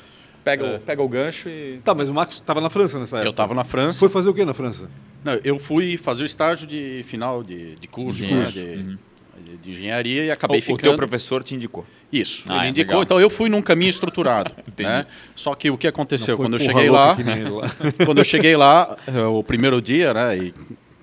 [0.52, 1.80] pega, o, pega o gancho e.
[1.84, 3.28] Tá, mas o Marcos estava na França nessa época.
[3.28, 4.00] Eu estava na França.
[4.00, 4.86] Foi fazer o quê na França?
[4.86, 4.88] É.
[5.24, 8.50] Não, eu fui fazer o estágio de final de, de curso, Engenheiro.
[8.84, 8.98] né,
[9.44, 10.82] de, de engenharia e acabei o, o ficando.
[10.82, 11.86] teu professor te indicou.
[12.12, 12.90] Isso, Ah, ele é, indicou.
[12.92, 13.04] legal.
[13.04, 14.52] Então eu fui num caminho estruturado.
[14.68, 14.90] Entendi.
[14.90, 15.06] né?
[15.36, 18.06] Só que o que aconteceu quando eu cheguei lá, que lá.
[18.06, 18.98] quando eu cheguei lá,
[19.32, 20.38] o primeiro dia, né?
[20.38, 20.54] E,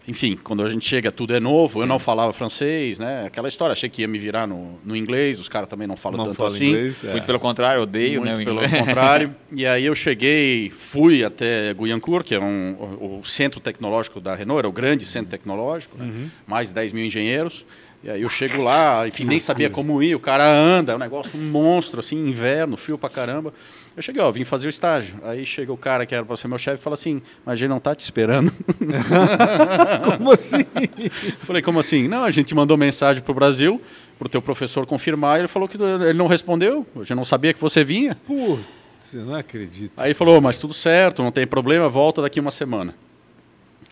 [0.06, 1.80] enfim, quando a gente chega, tudo é novo.
[1.80, 3.24] Eu não falava francês, né?
[3.26, 5.38] Aquela história, achei que ia me virar no, no inglês.
[5.40, 6.68] Os caras também não falam Não tanto fala assim.
[6.68, 7.02] inglês.
[7.04, 7.12] é.
[7.12, 8.84] Muito pelo contrário, eu odeio Muito né, pelo inglês.
[8.86, 9.34] contrário.
[9.56, 14.34] E aí eu cheguei, fui até Guyancourt, que é um, o, o centro tecnológico da
[14.34, 16.28] Renault, era o grande centro tecnológico, né?
[16.46, 17.64] mais de 10 mil engenheiros.
[18.02, 20.98] E aí eu chego lá, enfim, nem sabia como ir, o cara anda, é um
[20.98, 23.54] negócio um monstro, assim, inverno, frio pra caramba.
[23.96, 25.14] Eu cheguei, ó, vim fazer o estágio.
[25.22, 27.56] Aí chega o cara que era para ser meu chefe e fala assim, mas a
[27.56, 28.52] gente não tá te esperando.
[30.18, 30.66] Como assim?
[31.06, 32.08] Eu falei, como assim?
[32.08, 33.80] Não, a gente mandou mensagem pro Brasil,
[34.18, 37.52] pro teu professor confirmar, e ele falou que ele não respondeu, eu já não sabia
[37.54, 38.16] que você vinha.
[38.26, 38.66] Putz,
[39.14, 39.92] não acredito.
[39.96, 42.94] Aí ele falou, mas tudo certo, não tem problema, volta daqui uma semana.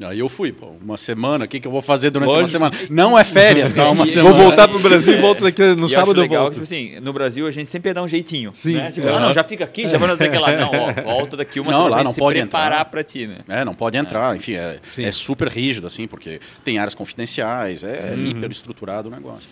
[0.04, 2.50] Aí eu fui, pô, uma semana, o que, que eu vou fazer durante uma Lógico.
[2.52, 2.76] semana?
[2.90, 3.88] Não é férias, tá?
[3.90, 4.34] Uma E- semana.
[4.34, 6.54] Vou voltar pro Brasil e volto daqui no E eu acho sábado eu legal volto.
[6.54, 8.50] que, tipo assim, no Brasil a gente sempre ia dar um jeitinho.
[8.54, 8.74] Sim.
[8.74, 8.90] Né?
[8.92, 9.16] Tipo, Aham.
[9.16, 10.52] ah, não, já fica aqui, já o que lá.
[10.56, 12.84] Não, ó, volta daqui uma Não, semana lá não se pode preparar entrar.
[12.86, 13.38] pra ti, né?
[13.48, 18.14] É, não pode entrar, enfim, é, é super rígido, assim, porque tem áreas confidenciais, é
[18.16, 19.48] hiper estruturado o negócio.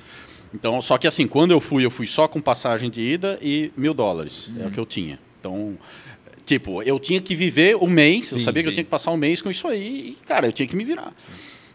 [0.53, 3.71] Então, só que assim, quando eu fui, eu fui só com passagem de ida e
[3.77, 5.19] mil dólares, é o que eu tinha.
[5.39, 5.79] Então,
[6.55, 8.77] tipo, eu tinha que viver o mês, eu Sim, sabia que eu sim.
[8.77, 11.13] tinha que passar um mês com isso aí, e, cara, eu tinha que me virar.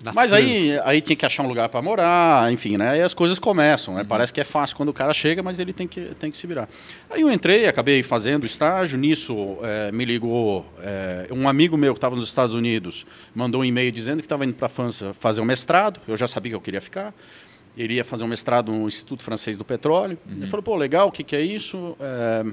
[0.03, 0.89] Na Mas aí, França.
[0.89, 2.97] aí tinha que achar um lugar para morar, enfim, né?
[2.99, 4.03] E as coisas começam, né?
[4.03, 6.45] Parece que é fácil quando o cara chega, mas ele tem que, tem que se
[6.45, 6.67] virar.
[7.09, 11.97] Aí eu entrei, acabei fazendo estágio, nisso eh, me ligou eh, um amigo meu que
[11.97, 15.39] estava nos Estados Unidos, mandou um e-mail dizendo que estava indo para a França fazer
[15.41, 17.13] um mestrado, eu já sabia que eu queria ficar.
[17.75, 20.17] Ele ia fazer um mestrado no Instituto Francês do Petróleo.
[20.29, 21.95] Ele falou, pô, legal, o que, que é isso?
[21.99, 22.43] Eh,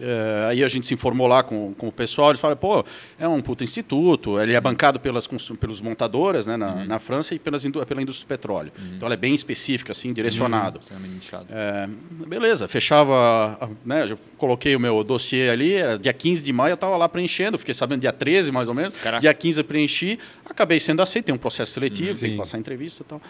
[0.00, 2.84] É, aí a gente se informou lá com, com o pessoal, eles falaram, pô,
[3.18, 5.26] é um puto instituto, ele é bancado pelas,
[5.58, 6.84] pelos montadoras né, na, uhum.
[6.84, 8.72] na França e pelas, pela indústria do petróleo.
[8.78, 8.92] Uhum.
[8.96, 10.80] Então, ela é bem específica, assim, direcionado.
[10.90, 11.46] Uhum.
[11.50, 11.88] É,
[12.26, 16.96] beleza, fechava, né, eu coloquei o meu dossiê ali, dia 15 de maio eu estava
[16.96, 19.20] lá preenchendo, fiquei sabendo dia 13 mais ou menos, Caraca.
[19.20, 22.20] dia 15 eu preenchi, acabei sendo aceito, tem um processo seletivo, Sim.
[22.20, 23.20] tem que passar entrevista e tal.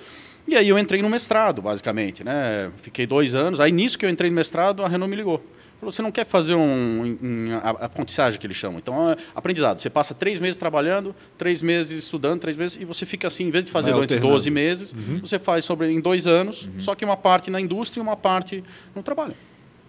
[0.49, 2.71] E aí eu entrei no mestrado, basicamente, né?
[2.81, 3.59] Fiquei dois anos.
[3.59, 5.45] Aí nisso que eu entrei no mestrado, a Renault me ligou.
[5.79, 8.79] Falou, você não quer fazer um, um, aprendizagem que eles chamam.
[8.79, 9.79] Então, é aprendizado.
[9.79, 13.51] Você passa três meses trabalhando, três meses estudando, três meses, e você fica assim, em
[13.51, 15.21] vez de fazer Vai durante 12 meses, uhum.
[15.21, 16.81] você faz sobre em dois anos, uhum.
[16.81, 19.35] só que uma parte na indústria e uma parte no trabalho.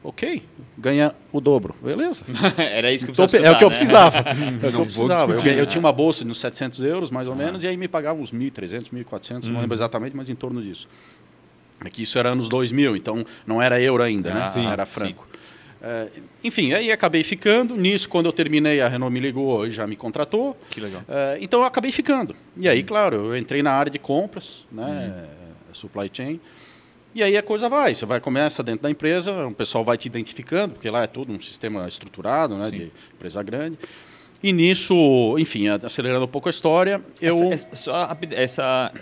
[0.03, 0.43] Ok,
[0.77, 2.23] ganha o dobro, beleza?
[2.57, 3.47] Era isso que eu precisava.
[3.47, 4.17] é o que eu precisava.
[4.17, 5.33] é o que eu precisava.
[5.33, 7.87] Eu, eu, tinha uma bolsa de uns 700 euros, mais ou menos, e aí me
[7.87, 10.87] pagavam uns 1.300, 1.400, não lembro exatamente, mas em torno disso.
[11.83, 14.47] É que isso era anos 2000, então não era euro ainda, né?
[14.47, 15.26] Sim, era franco.
[15.81, 16.09] É,
[16.43, 17.75] enfim, aí acabei ficando.
[17.75, 20.57] Nisso, quando eu terminei, a Renault me ligou e já me contratou.
[20.69, 21.03] Que legal.
[21.07, 22.35] É, então eu acabei ficando.
[22.55, 25.13] E aí, claro, eu entrei na área de compras, né,
[25.67, 25.73] uhum.
[25.73, 26.39] supply chain.
[27.13, 30.05] E aí a coisa vai, você vai começa dentro da empresa, o pessoal vai te
[30.05, 33.77] identificando, porque lá é tudo um sistema estruturado, né, de empresa grande.
[34.43, 38.93] E nisso, enfim, acelerando um pouco a história, eu essa, essa, essa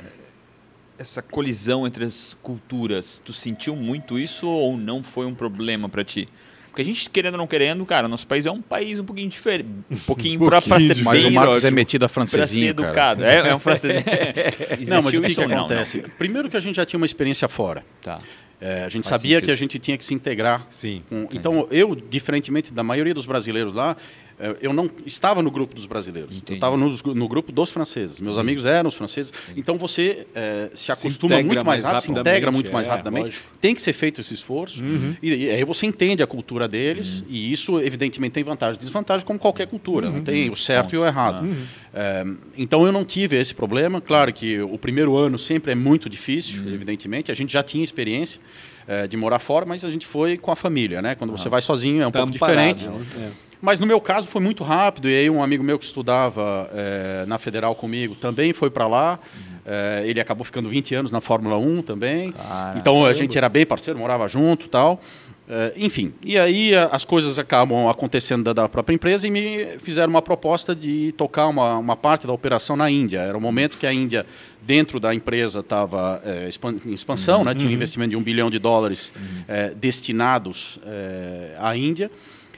[0.97, 6.03] essa colisão entre as culturas, tu sentiu muito isso ou não foi um problema para
[6.03, 6.27] ti?
[6.75, 9.29] Porque a gente, querendo ou não querendo, cara, nosso país é um país um pouquinho
[9.29, 9.69] diferente.
[9.89, 13.23] Um pouquinho, um para ser Mas o Marcos é metido a francesinho, Pra ser educado.
[13.23, 14.03] É, é, um francesinho.
[14.85, 16.01] não, mas o que, que acontece?
[16.01, 16.15] Não, não.
[16.17, 17.81] Primeiro que a gente já tinha uma experiência fora.
[18.01, 18.19] Tá.
[18.59, 19.45] É, a gente Faz sabia sentido.
[19.45, 20.65] que a gente tinha que se integrar.
[20.69, 21.01] Sim.
[21.09, 21.27] Com...
[21.33, 23.97] Então, eu, diferentemente da maioria dos brasileiros lá,
[24.37, 26.35] é, eu não estava no grupo dos brasileiros.
[26.35, 26.53] Entendi.
[26.53, 28.19] Eu estava no, no, grupo dos franceses.
[28.19, 28.41] Meus Sim.
[28.41, 29.31] amigos eram os franceses.
[29.45, 29.59] Entendi.
[29.61, 33.25] Então você é, se acostuma se muito mais rápido, se integra muito mais é, rapidamente.
[33.25, 33.47] Lógico.
[33.61, 34.83] Tem que ser feito esse esforço.
[34.83, 35.15] Uhum.
[35.21, 37.21] E, e, aí você entende a cultura deles.
[37.21, 37.27] Uhum.
[37.29, 40.07] E isso, evidentemente, tem vantagem e desvantagem, como qualquer cultura.
[40.07, 40.13] Uhum.
[40.15, 40.95] Não tem o certo Ponto.
[40.95, 41.47] e o errado.
[41.95, 42.25] É,
[42.57, 44.01] então eu não tive esse problema.
[44.01, 46.73] Claro que o primeiro ano sempre é muito difícil, uhum.
[46.73, 47.31] evidentemente.
[47.31, 48.41] A gente já tinha experiência.
[48.87, 51.15] É, de morar fora, mas a gente foi com a família, né?
[51.15, 52.87] Quando você vai sozinho é um tá pouco diferente.
[52.87, 53.31] Né?
[53.59, 55.09] Mas no meu caso foi muito rápido.
[55.09, 59.17] E aí um amigo meu que estudava é, na Federal comigo também foi para lá.
[59.35, 59.55] Uhum.
[59.65, 62.31] É, ele acabou ficando 20 anos na Fórmula 1 também.
[62.77, 65.01] Então a gente era bem parceiro, morava junto tal.
[65.47, 70.09] É, enfim, e aí as coisas acabam acontecendo da, da, própria empresa e me fizeram
[70.09, 73.19] uma proposta de tocar uma, uma parte da operação na Índia.
[73.19, 74.25] Era o momento que a Índia,
[74.63, 76.49] dentro da empresa, estava é,
[76.85, 77.45] em expansão, uhum.
[77.45, 77.53] né?
[77.53, 77.75] tinha um uhum.
[77.75, 79.43] investimento de um bilhão de dólares uhum.
[79.47, 82.09] é, destinados é, à Índia.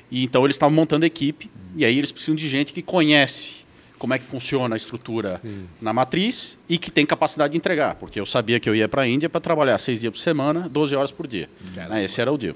[0.10, 3.68] E então eles estavam montando equipe, e aí eles precisam de gente que conhece
[4.00, 5.68] como é que funciona a estrutura Sim.
[5.82, 9.02] na matriz e que tem capacidade de entregar, porque eu sabia que eu ia para
[9.02, 11.50] a Índia para trabalhar seis dias por semana, 12 horas por dia.
[11.76, 12.06] Né?
[12.06, 12.56] Esse era o dia.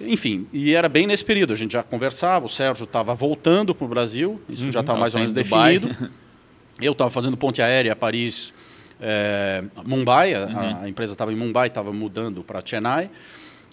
[0.00, 0.08] Uhum.
[0.08, 3.84] Enfim, e era bem nesse período, a gente já conversava, o Sérgio estava voltando para
[3.84, 4.72] o Brasil, isso uhum.
[4.72, 5.88] já estava mais ou menos definido.
[6.80, 8.54] Eu estava fazendo ponte aérea Paris,
[8.98, 10.82] é, Mumbai, a, uhum.
[10.82, 13.10] a empresa estava em Mumbai, estava mudando para Chennai.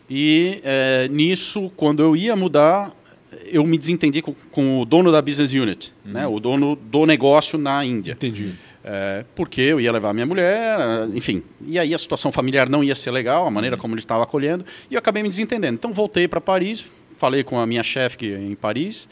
[0.10, 2.94] E é, nisso, quando eu ia mudar,
[3.46, 6.12] eu me desentendi com, com o dono da business unit, uhum.
[6.12, 8.14] né, o dono do negócio na Índia.
[8.14, 8.54] Entendi.
[8.90, 10.80] É, porque eu ia levar minha mulher,
[11.14, 11.44] enfim.
[11.66, 13.82] E aí a situação familiar não ia ser legal, a maneira uhum.
[13.82, 15.74] como ele estava acolhendo, e eu acabei me desentendendo.
[15.74, 16.86] Então voltei para Paris,
[17.18, 19.10] falei com a minha chefe em Paris,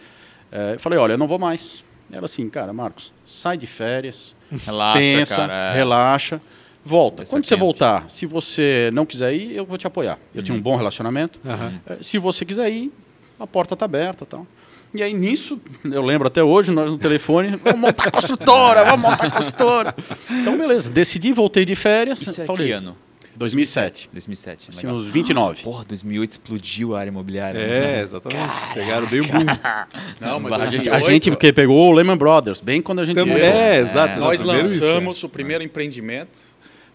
[0.49, 1.83] é, falei, olha, eu não vou mais.
[2.09, 4.33] Ela assim, cara, Marcos, sai de férias,
[4.65, 5.73] relaxa, pensa, cara, é.
[5.73, 6.41] relaxa
[6.85, 7.25] volta.
[7.25, 10.19] Quando você voltar, se você não quiser ir, eu vou te apoiar.
[10.33, 10.43] Eu uhum.
[10.43, 11.39] tinha um bom relacionamento.
[11.43, 11.97] Uhum.
[11.99, 12.93] Se você quiser ir,
[13.39, 14.47] a porta está aberta tal.
[14.95, 19.01] E aí nisso, eu lembro até hoje, nós no telefone, vamos montar a construtora, vamos
[19.01, 19.95] montar a construtora.
[20.29, 22.21] Então, beleza, decidi, voltei de férias.
[22.21, 22.95] Isso é falei, que ano?
[23.36, 24.10] 2007.
[24.13, 24.69] 2007.
[24.69, 25.63] Assim, uns 29.
[25.63, 27.60] Porra, 2008 explodiu a área imobiliária.
[27.60, 28.01] É, né?
[28.01, 28.47] exatamente.
[28.47, 28.73] Caraca.
[28.73, 29.45] Pegaram bem o boom.
[30.21, 33.19] Não, mas a gente, a gente porque pegou o Lehman Brothers, bem quando a gente...
[33.19, 34.17] É, exato.
[34.17, 34.19] É.
[34.19, 35.27] Nós lançamos isso, é.
[35.27, 36.39] o primeiro empreendimento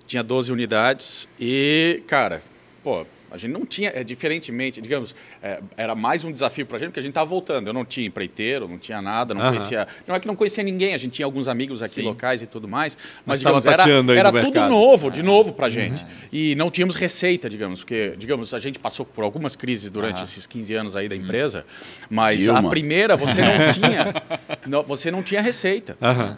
[0.06, 2.42] tinha 12 unidades e, cara,
[2.82, 6.80] pô, a gente não tinha, é, diferentemente, digamos, é, era mais um desafio para a
[6.80, 7.68] gente, porque a gente estava voltando.
[7.68, 9.86] Eu não tinha empreiteiro, não tinha nada, não conhecia.
[10.06, 12.02] Não é que não conhecia ninguém, a gente tinha alguns amigos aqui Sim.
[12.02, 13.82] locais e tudo mais, mas, mas digamos, era,
[14.18, 14.70] era tudo mercado.
[14.70, 16.02] novo, de novo para a gente.
[16.02, 16.08] Uhum.
[16.32, 20.24] E não tínhamos receita, digamos, porque, digamos, a gente passou por algumas crises durante uhum.
[20.24, 21.64] esses 15 anos aí da empresa,
[22.08, 24.14] mas a primeira você não tinha.
[24.66, 25.96] não, você não tinha receita.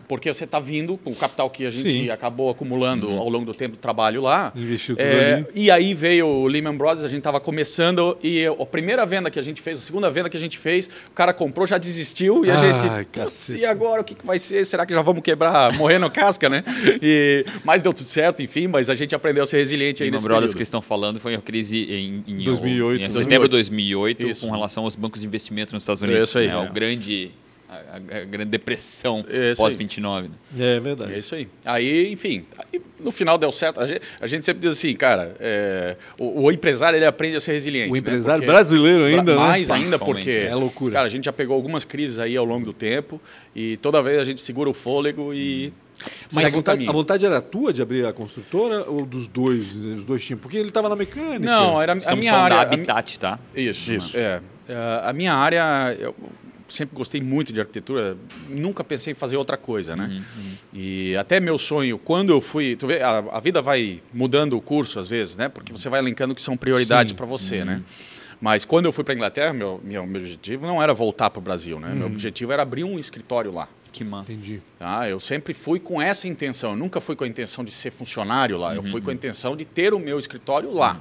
[0.09, 2.11] Porque você está vindo com o capital que a gente Sim.
[2.11, 4.53] acabou acumulando ao longo do tempo do trabalho lá.
[4.55, 5.47] Investiu tudo É, ali.
[5.55, 9.39] E aí veio o Lehman Brothers, a gente estava começando e a primeira venda que
[9.39, 12.45] a gente fez, a segunda venda que a gente fez, o cara comprou, já desistiu
[12.45, 12.81] e a Ai, gente.
[12.89, 13.61] "Putz, cacete.
[13.61, 14.65] e agora o que, que vai ser?
[14.67, 16.65] Será que já vamos quebrar, morrer no casca, né?
[17.01, 20.17] E, mas deu tudo certo, enfim, mas a gente aprendeu a ser resiliente aí Lehman
[20.19, 20.57] nesse Brothers período.
[20.57, 23.03] que estão falando foi a crise em, em 2008.
[23.05, 24.47] em setembro de 2008 Isso.
[24.47, 26.29] com relação aos bancos de investimento nos Estados Unidos.
[26.29, 26.49] Isso aí.
[26.49, 26.55] né?
[26.55, 26.57] É.
[26.59, 27.31] O grande,
[27.73, 29.55] a, a- a grande depressão Isso aí.
[29.57, 30.23] pós-29.
[30.23, 30.77] né?
[30.77, 31.13] É verdade.
[31.15, 31.49] É isso aí.
[31.65, 33.81] Aí, enfim, aí, no final deu certo.
[33.81, 37.41] A gente, a gente sempre diz assim, cara, é, o, o empresário ele aprende a
[37.41, 37.91] ser resiliente.
[37.91, 37.99] O né?
[37.99, 39.39] empresário Porque- brasileiro ainda, Pra- né?
[39.49, 40.93] Mais ainda Principalmente, porque é loucura.
[40.93, 43.21] Cara, a gente já pegou algumas crises aí ao longo do tempo
[43.55, 45.73] e toda vez a gente segura o fôlego e
[46.33, 49.75] Mas a vontade, a vontade era tua de abrir a construtora ou dos dois?
[49.75, 50.39] Os dois tinham?
[50.39, 51.39] Porque ele estava na mecânica.
[51.39, 52.69] Não, era a Estamos minha falando área.
[52.71, 53.39] a Habitat, tá?
[53.55, 54.17] Isso, isso.
[54.17, 54.41] É.
[54.69, 56.15] É, a minha área, eu
[56.73, 58.17] sempre gostei muito de arquitetura,
[58.49, 60.23] nunca pensei em fazer outra coisa, né?
[60.73, 62.77] E até meu sonho, quando eu fui.
[62.77, 65.49] Tu vê, a, a vida vai mudando o curso às vezes, né?
[65.49, 67.83] Porque você vai elencando o que são prioridades para você, né?
[68.41, 71.43] Mas quando eu fui para Inglaterra, meu, meu, meu objetivo não era voltar para o
[71.43, 71.95] Brasil, né?
[71.95, 73.69] Meu objetivo era abrir um escritório lá.
[73.93, 74.33] Que massa.
[74.33, 74.61] Entendi.
[74.83, 75.09] Tá?
[75.09, 76.71] Eu sempre fui com essa intenção.
[76.71, 78.75] Eu nunca fui com a intenção de ser funcionário lá.
[78.75, 81.01] Eu fui com a intenção de ter o meu escritório lá.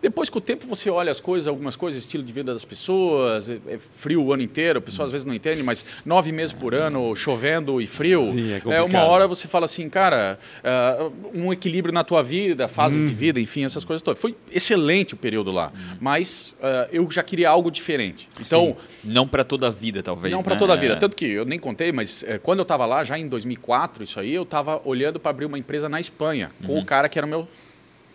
[0.00, 3.50] Depois, com o tempo, você olha as coisas, algumas coisas, estilo de vida das pessoas.
[3.50, 4.78] É, é frio o ano inteiro.
[4.78, 8.24] A pessoa às vezes não entende, mas nove meses por ano, chovendo e frio.
[8.24, 12.68] Sim, é é uma hora você fala assim, cara, ah, um equilíbrio na tua vida,
[12.68, 14.20] fases de vida, enfim, essas coisas todas.
[14.20, 15.72] Foi excelente o período lá.
[16.00, 18.28] Mas ah, eu já queria algo diferente.
[18.40, 18.76] Então.
[19.02, 20.32] Não para toda a vida, talvez.
[20.32, 20.58] Não para né?
[20.60, 20.92] toda a vida.
[20.94, 20.96] É.
[20.96, 24.20] Tanto que eu nem contei, mas eh, quando eu estava lá, já em 2004, isso
[24.20, 26.80] aí, eu estava olhando para abrir uma empresa na Espanha, com Uhum.
[26.80, 27.48] o cara que era o meu.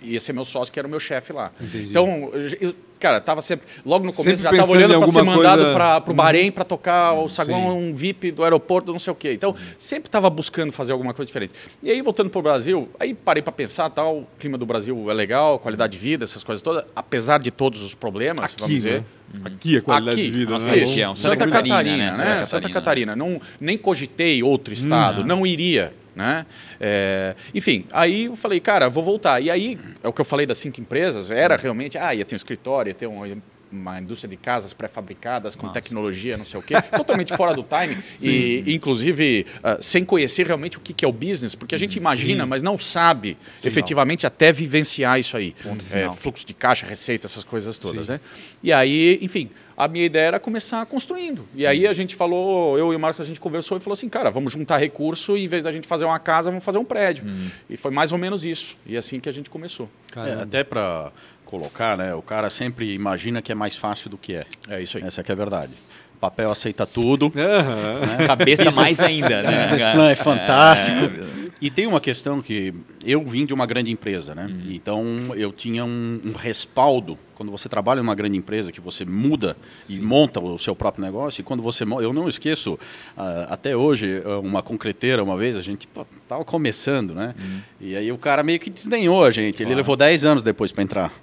[0.06, 1.49] ia ser meu sócio, que era o meu chefe lá.
[1.62, 1.89] Entendi.
[1.89, 2.29] Então,
[2.60, 3.68] eu- cara, tava sempre.
[3.86, 6.16] Logo no começo Sempre já estava olhando para ser mandado coisa- para o Uhum.
[6.16, 9.34] Bahrein para tocar o saguão um VIP do aeroporto, não sei o quê.
[9.34, 11.54] Então, sempre estava buscando fazer alguma coisa diferente.
[11.84, 15.12] E aí, voltando para o Brasil, aí parei para pensar, tal, o clima do Brasil
[15.12, 18.63] é legal, a qualidade de vida, essas coisas todas, apesar de todos os problemas, vamos
[18.63, 19.00] Aqui, dizer.
[19.34, 19.42] né?
[19.46, 20.78] Aqui a qualidade Aqui, de vida, nossa, né?
[20.78, 20.92] isso.
[20.92, 22.12] região, Santa, Santa Catarina, Catarina, né?
[22.12, 22.16] né?
[22.36, 23.13] Santa Santa Catarina.
[23.13, 23.16] Catarina.
[23.16, 25.94] Não, nem cogitei outro estado, não iria.
[26.15, 26.45] Né?
[26.80, 29.41] É, enfim, aí eu falei, cara, vou voltar.
[29.41, 32.36] E aí, é o que eu falei das cinco empresas, era realmente, ah, ia ter
[32.36, 36.63] um escritório, ia ter um, uma indústria de casas pré-fabricadas com tecnologia, não sei o
[36.63, 38.02] quê, totalmente fora do time.
[38.21, 41.97] E, inclusive, ah, sem conhecer realmente o que, que é o business, porque a gente
[41.97, 45.56] imagina, mas não sabe efetivamente até vivenciar isso aí.
[45.91, 48.19] É, fluxo de caixa, receita, essas coisas todas, né?
[48.62, 49.49] E aí, enfim,
[49.84, 51.46] a minha ideia era começar construindo.
[51.56, 54.08] E aí a gente falou, eu e o Marcos, a gente conversou e falou assim,
[54.10, 56.86] cara, vamos juntar recurso e em vez da gente fazer uma casa, vamos fazer um
[56.86, 57.26] prédio.
[57.69, 58.78] E foi mais ou menos isso.
[58.86, 59.89] E assim que a gente começou.
[60.15, 61.12] É, até para
[61.46, 62.15] colocar, né?
[62.15, 64.46] O cara sempre imagina que é mais fácil do que é.
[64.69, 65.04] É isso aí.
[65.04, 65.74] Essa que é a verdade.
[66.15, 67.32] O papel aceita tudo.
[67.36, 68.26] Aham.
[68.26, 69.43] Cabeça mais ainda.
[69.43, 69.52] né?
[69.52, 70.98] Business plan é fantástico.
[70.98, 72.73] É, E tem uma questão que
[73.06, 74.54] eu vim de uma grande empresa, né?
[74.69, 77.17] Então eu tinha um, um respaldo.
[77.36, 79.56] Quando você trabalha numa grande empresa, que você muda
[79.89, 81.86] e monta o seu próprio negócio, e quando você.
[81.86, 82.78] Eu não esqueço,
[83.17, 85.88] ah, até hoje, ah, uma concreteira, uma vez, a gente
[86.21, 87.34] estava começando, né?
[87.80, 89.63] E aí o cara meio que desdenhou a gente.
[89.63, 91.13] Ele levou 10 anos depois para entrar,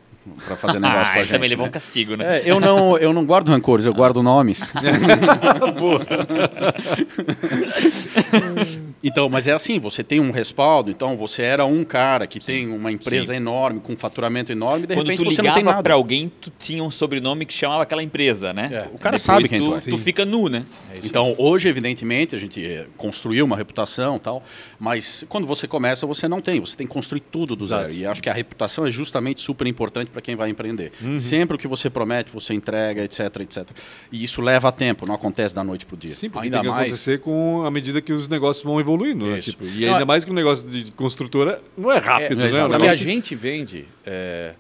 [0.47, 1.33] para fazer negócio com a Ah, gente.
[1.33, 1.73] também levou um né?
[1.73, 2.39] castigo, né?
[2.39, 4.73] É, eu, não, eu não guardo rancores, eu guardo nomes.
[9.03, 12.69] então, mas é assim, você tem um respaldo, então você era um cara que tem
[12.69, 13.37] uma empresa Sim.
[13.39, 15.83] enorme, com um faturamento enorme, de Quando repente tu você não tem nada.
[15.83, 18.69] pra alguém, tu tinha um sobrenome que chamava aquela empresa, né?
[18.73, 19.81] É, o cara Depois sabe quem tu tu, é.
[19.91, 20.65] tu fica nu, né?
[21.03, 24.43] Então, hoje, evidentemente, a gente eh, construiu uma reputação e tal,
[24.79, 27.91] mas quando você começa, você não tem, você tem que construir tudo do zero.
[27.93, 30.93] E acho que a reputação é justamente super importante para quem vai empreender.
[31.01, 31.19] Uhum.
[31.19, 33.67] Sempre o que você promete, você entrega, etc, etc.
[34.13, 36.13] E isso leva tempo, não acontece da noite para o dia.
[36.13, 38.90] Sim, porque Ainda tem que mais- acontecer com a medida que os negócios vão evoluindo,
[38.99, 39.39] né?
[39.39, 39.51] Isso.
[39.51, 42.47] Tipo, e ainda é- mais que o negócio de construtora não é rápido, É, né?
[42.49, 42.73] exatamente.
[42.75, 44.53] O O que a gente vende, é,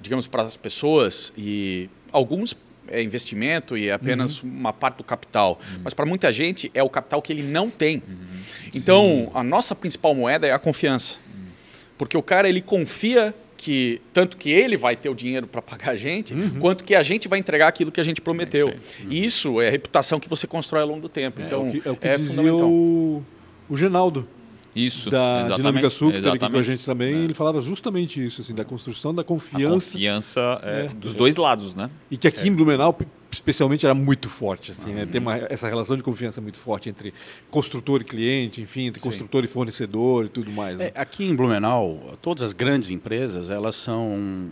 [0.00, 2.56] digamos, para as pessoas, e alguns
[2.88, 5.60] é investimento e é apenas uma parte do capital.
[5.84, 8.02] Mas para muita gente é o capital que ele não tem.
[8.74, 11.18] Então, a nossa principal moeda é a confiança.
[11.96, 15.90] Porque o cara, ele confia que tanto que ele vai ter o dinheiro para pagar
[15.90, 18.74] a gente, quanto que a gente vai entregar aquilo que a gente prometeu.
[19.08, 21.42] E isso é a reputação que você constrói ao longo do tempo.
[21.42, 22.68] É, então, o que, é o que é dizia fundamental.
[22.70, 23.22] o,
[23.70, 24.26] o Genaldo,
[24.74, 25.08] Isso.
[25.10, 28.40] da exatamente, Dinâmica Sul, que esteve aqui com a gente também, ele falava justamente isso,
[28.40, 29.92] assim, da construção da A confiança.
[29.92, 30.88] confiança é, É.
[30.88, 31.88] dos dois lados, né?
[32.10, 34.70] E que aqui em Blumenau, p- especialmente, era muito forte.
[34.72, 35.06] Assim, né?
[35.06, 37.14] Tem uma, essa relação de confiança muito forte entre
[37.50, 40.78] construtor e cliente, enfim, entre construtor e fornecedor e tudo mais.
[40.78, 40.90] Né?
[40.94, 44.50] É, aqui em Blumenau, todas as grandes empresas, elas são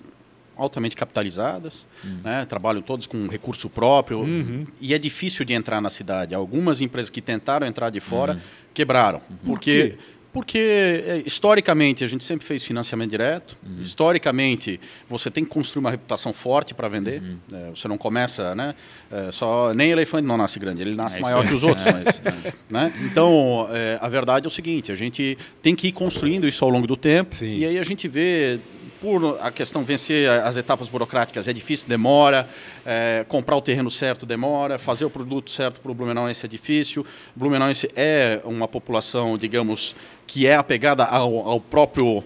[0.58, 2.18] altamente capitalizadas, uhum.
[2.24, 2.44] né?
[2.44, 4.66] trabalham todos com recurso próprio uhum.
[4.80, 6.34] e é difícil de entrar na cidade.
[6.34, 8.40] Algumas empresas que tentaram entrar de fora uhum.
[8.74, 13.56] quebraram, porque Por porque, é, historicamente, a gente sempre fez financiamento direto.
[13.66, 13.82] Uhum.
[13.82, 17.22] Historicamente, você tem que construir uma reputação forte para vender.
[17.22, 17.38] Uhum.
[17.52, 18.74] É, você não começa, né?
[19.10, 21.84] É, só, nem elefante não nasce grande, ele nasce é maior que os outros.
[21.86, 22.22] Mas,
[22.68, 22.92] né?
[23.10, 26.70] Então, é, a verdade é o seguinte, a gente tem que ir construindo isso ao
[26.70, 27.34] longo do tempo.
[27.34, 27.56] Sim.
[27.56, 28.60] E aí a gente vê
[29.00, 32.48] por a questão vencer as etapas burocráticas é difícil, demora,
[32.84, 37.06] é, comprar o terreno certo demora, fazer o produto certo para o Blumenauense é difícil.
[37.34, 39.94] Blumenauense é uma população, digamos,
[40.26, 42.22] que é apegada ao, ao próprio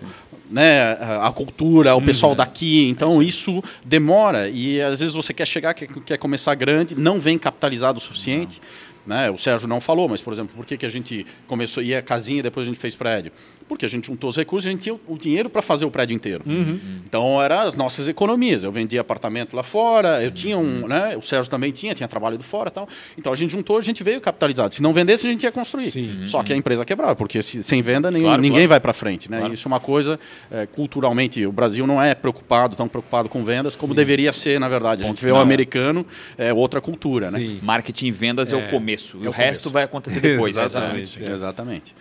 [0.50, 2.04] né, a cultura, ao uhum.
[2.04, 2.88] pessoal daqui.
[2.88, 7.38] Então isso demora e às vezes você quer chegar, quer, quer começar grande, não vem
[7.38, 8.60] capitalizado o suficiente.
[9.06, 9.30] Né?
[9.30, 12.38] O Sérgio não falou, mas, por exemplo, por que, que a gente começou, ia casinha
[12.38, 13.32] e depois a gente fez prédio?
[13.72, 16.14] Porque a gente juntou os recursos, a gente tinha o dinheiro para fazer o prédio
[16.14, 16.44] inteiro.
[16.46, 16.78] Uhum.
[17.06, 18.64] Então, eram as nossas economias.
[18.64, 21.16] Eu vendia apartamento lá fora, eu tinha um, né?
[21.16, 22.88] o Sérgio também tinha, tinha trabalho do fora tal.
[23.16, 24.74] Então, a gente juntou, a gente veio capitalizado.
[24.74, 25.90] Se não vendesse, a gente ia construir.
[25.90, 26.26] Sim.
[26.26, 28.68] Só que a empresa quebrava, porque se, sem venda, nem, claro, ninguém claro.
[28.68, 29.30] vai para frente.
[29.30, 29.38] Né?
[29.38, 29.54] Claro.
[29.54, 30.18] Isso é uma coisa,
[30.50, 33.96] é, culturalmente, o Brasil não é preocupado, tão preocupado com vendas como Sim.
[33.96, 35.02] deveria ser, na verdade.
[35.02, 36.06] A gente vê o americano,
[36.36, 37.30] é outra cultura.
[37.30, 37.58] Né?
[37.62, 39.18] Marketing e vendas é, é o começo.
[39.22, 40.56] É o, o resto vai acontecer depois.
[40.62, 41.22] Exatamente.
[41.30, 41.94] Exatamente.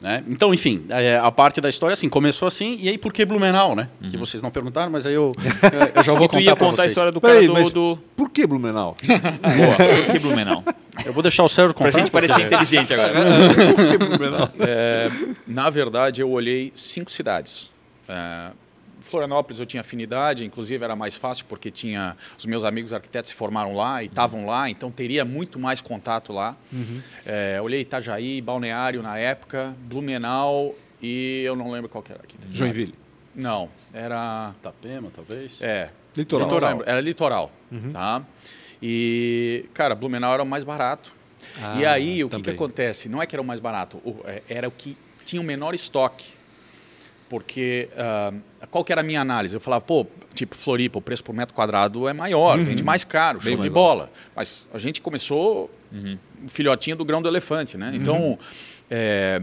[0.00, 0.22] Né?
[0.28, 3.74] Então, enfim, é, a parte da história assim, começou assim, e aí por que Blumenau,
[3.74, 3.88] né?
[4.00, 4.10] Uhum.
[4.10, 5.32] Que vocês não perguntaram, mas aí eu,
[5.94, 6.38] eu já vou contar.
[6.38, 8.96] tu ia contar a história do cara do, do, Por que Blumenau?
[9.02, 10.62] Boa, por que Blumenau?
[11.04, 11.90] Eu vou deixar o Sérgio contar.
[11.90, 13.12] Pra gente parecer inteligente agora.
[13.74, 14.50] por que Blumenau?
[14.60, 15.10] É,
[15.46, 17.68] na verdade, eu olhei cinco cidades.
[18.08, 18.50] É,
[19.08, 23.34] Florianópolis eu tinha afinidade, inclusive era mais fácil porque tinha os meus amigos arquitetos se
[23.34, 26.56] formaram lá e estavam lá, então teria muito mais contato lá.
[26.72, 27.02] Uhum.
[27.24, 32.36] É, olhei Itajaí, Balneário na época, Blumenau e eu não lembro qual era aqui.
[32.48, 32.94] Joinville?
[33.34, 34.54] Não, era...
[34.58, 35.60] Itapema, talvez?
[35.60, 35.90] É.
[36.16, 36.48] Litoral.
[36.48, 36.82] litoral.
[36.84, 37.92] Era litoral, uhum.
[37.92, 38.22] tá?
[38.82, 41.12] E, cara, Blumenau era o mais barato.
[41.60, 43.08] Ah, e aí, o que, que acontece?
[43.08, 46.37] Não é que era o mais barato, é, era o que tinha o menor estoque
[47.28, 49.54] porque uh, qual que era a minha análise?
[49.54, 52.64] Eu falava, pô, tipo Floripa, o preço por metro quadrado é maior, uhum.
[52.64, 54.04] vende mais caro, show de bola.
[54.04, 54.12] Alto.
[54.34, 56.18] Mas a gente começou uhum.
[56.48, 57.90] filhotinho do grão do elefante, né?
[57.90, 57.94] Uhum.
[57.94, 58.38] Então,
[58.90, 59.42] é,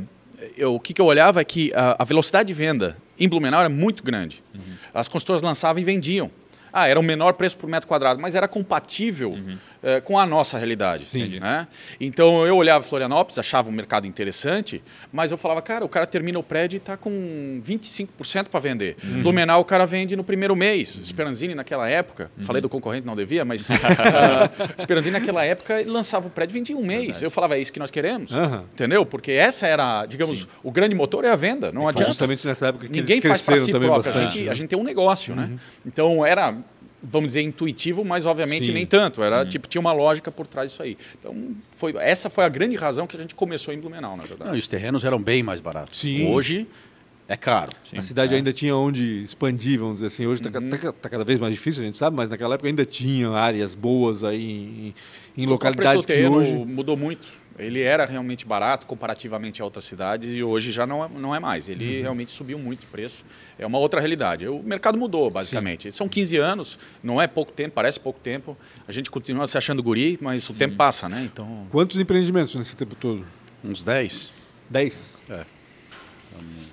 [0.58, 3.60] eu, o que, que, eu olhava é que a, a, velocidade de venda em Blumenau
[3.60, 4.44] era muito grande.
[4.54, 4.62] Uhum.
[4.94, 6.30] As construtoras lançavam e vendiam.
[6.72, 9.58] Ah, era o menor preço por metro quadrado, mas era compatível uhum.
[9.86, 11.06] É, com a nossa realidade.
[11.06, 11.40] Sim.
[11.40, 11.68] Né?
[12.02, 14.84] Então eu olhava Florianópolis, achava um mercado interessante,
[15.14, 18.98] mas eu falava, cara, o cara termina o prédio e está com 25% para vender.
[19.04, 19.60] Uhum.
[19.60, 20.96] O cara vende no primeiro mês.
[20.96, 21.06] Uhum.
[21.06, 22.44] Speranzini naquela época, uhum.
[22.44, 23.74] falei do concorrente, não devia, mas uh,
[24.82, 27.06] Speranzini naquela época lançava o prédio e vendia um mês.
[27.06, 27.26] Verdade.
[27.26, 28.32] Eu falava, é isso que nós queremos.
[28.74, 29.06] Entendeu?
[29.06, 30.48] Porque essa era, digamos, Sim.
[30.64, 31.72] o grande motor é a venda.
[31.72, 32.10] Não adianta.
[32.10, 34.12] Justamente nessa época que Ninguém faz para si próprio.
[34.12, 35.50] A gente, a gente tem um negócio, né?
[35.52, 35.58] Uhum.
[35.86, 36.56] Então era
[37.10, 38.74] vamos dizer, intuitivo, mas obviamente Sim.
[38.74, 39.22] nem tanto.
[39.22, 39.50] Era hum.
[39.50, 40.98] tipo, tinha uma lógica por trás disso aí.
[41.20, 41.36] Então,
[41.76, 44.52] foi, essa foi a grande razão que a gente começou em Blumenau, na verdade.
[44.52, 46.00] Não, os terrenos eram bem mais baratos.
[46.00, 46.28] Sim.
[46.28, 46.68] Hoje
[47.28, 47.72] é caro.
[47.90, 47.98] Sim.
[47.98, 48.38] A cidade é.
[48.38, 50.26] ainda tinha onde expandir, vamos dizer assim.
[50.26, 50.70] Hoje está uhum.
[50.70, 53.74] tá, tá cada vez mais difícil, a gente sabe, mas naquela época ainda tinha áreas
[53.74, 54.94] boas aí
[55.38, 56.56] em, em localidades que hoje...
[56.56, 57.28] mudou muito
[57.58, 61.40] ele era realmente barato comparativamente a outras cidades e hoje já não é, não é
[61.40, 61.70] mais.
[61.70, 62.02] Ele uhum.
[62.02, 63.24] realmente subiu muito de preço.
[63.58, 64.48] É uma outra realidade.
[64.48, 65.84] O mercado mudou, basicamente.
[65.84, 65.92] Sim.
[65.92, 68.58] São 15 anos, não é pouco tempo, parece pouco tempo.
[68.88, 71.24] A gente continua se achando guri, mas o tempo passa, né?
[71.24, 71.68] Então...
[71.72, 73.26] Quantos empreendimentos nesse tempo todo?
[73.64, 74.34] Uns 10.
[74.70, 75.26] 10?
[75.30, 75.46] É.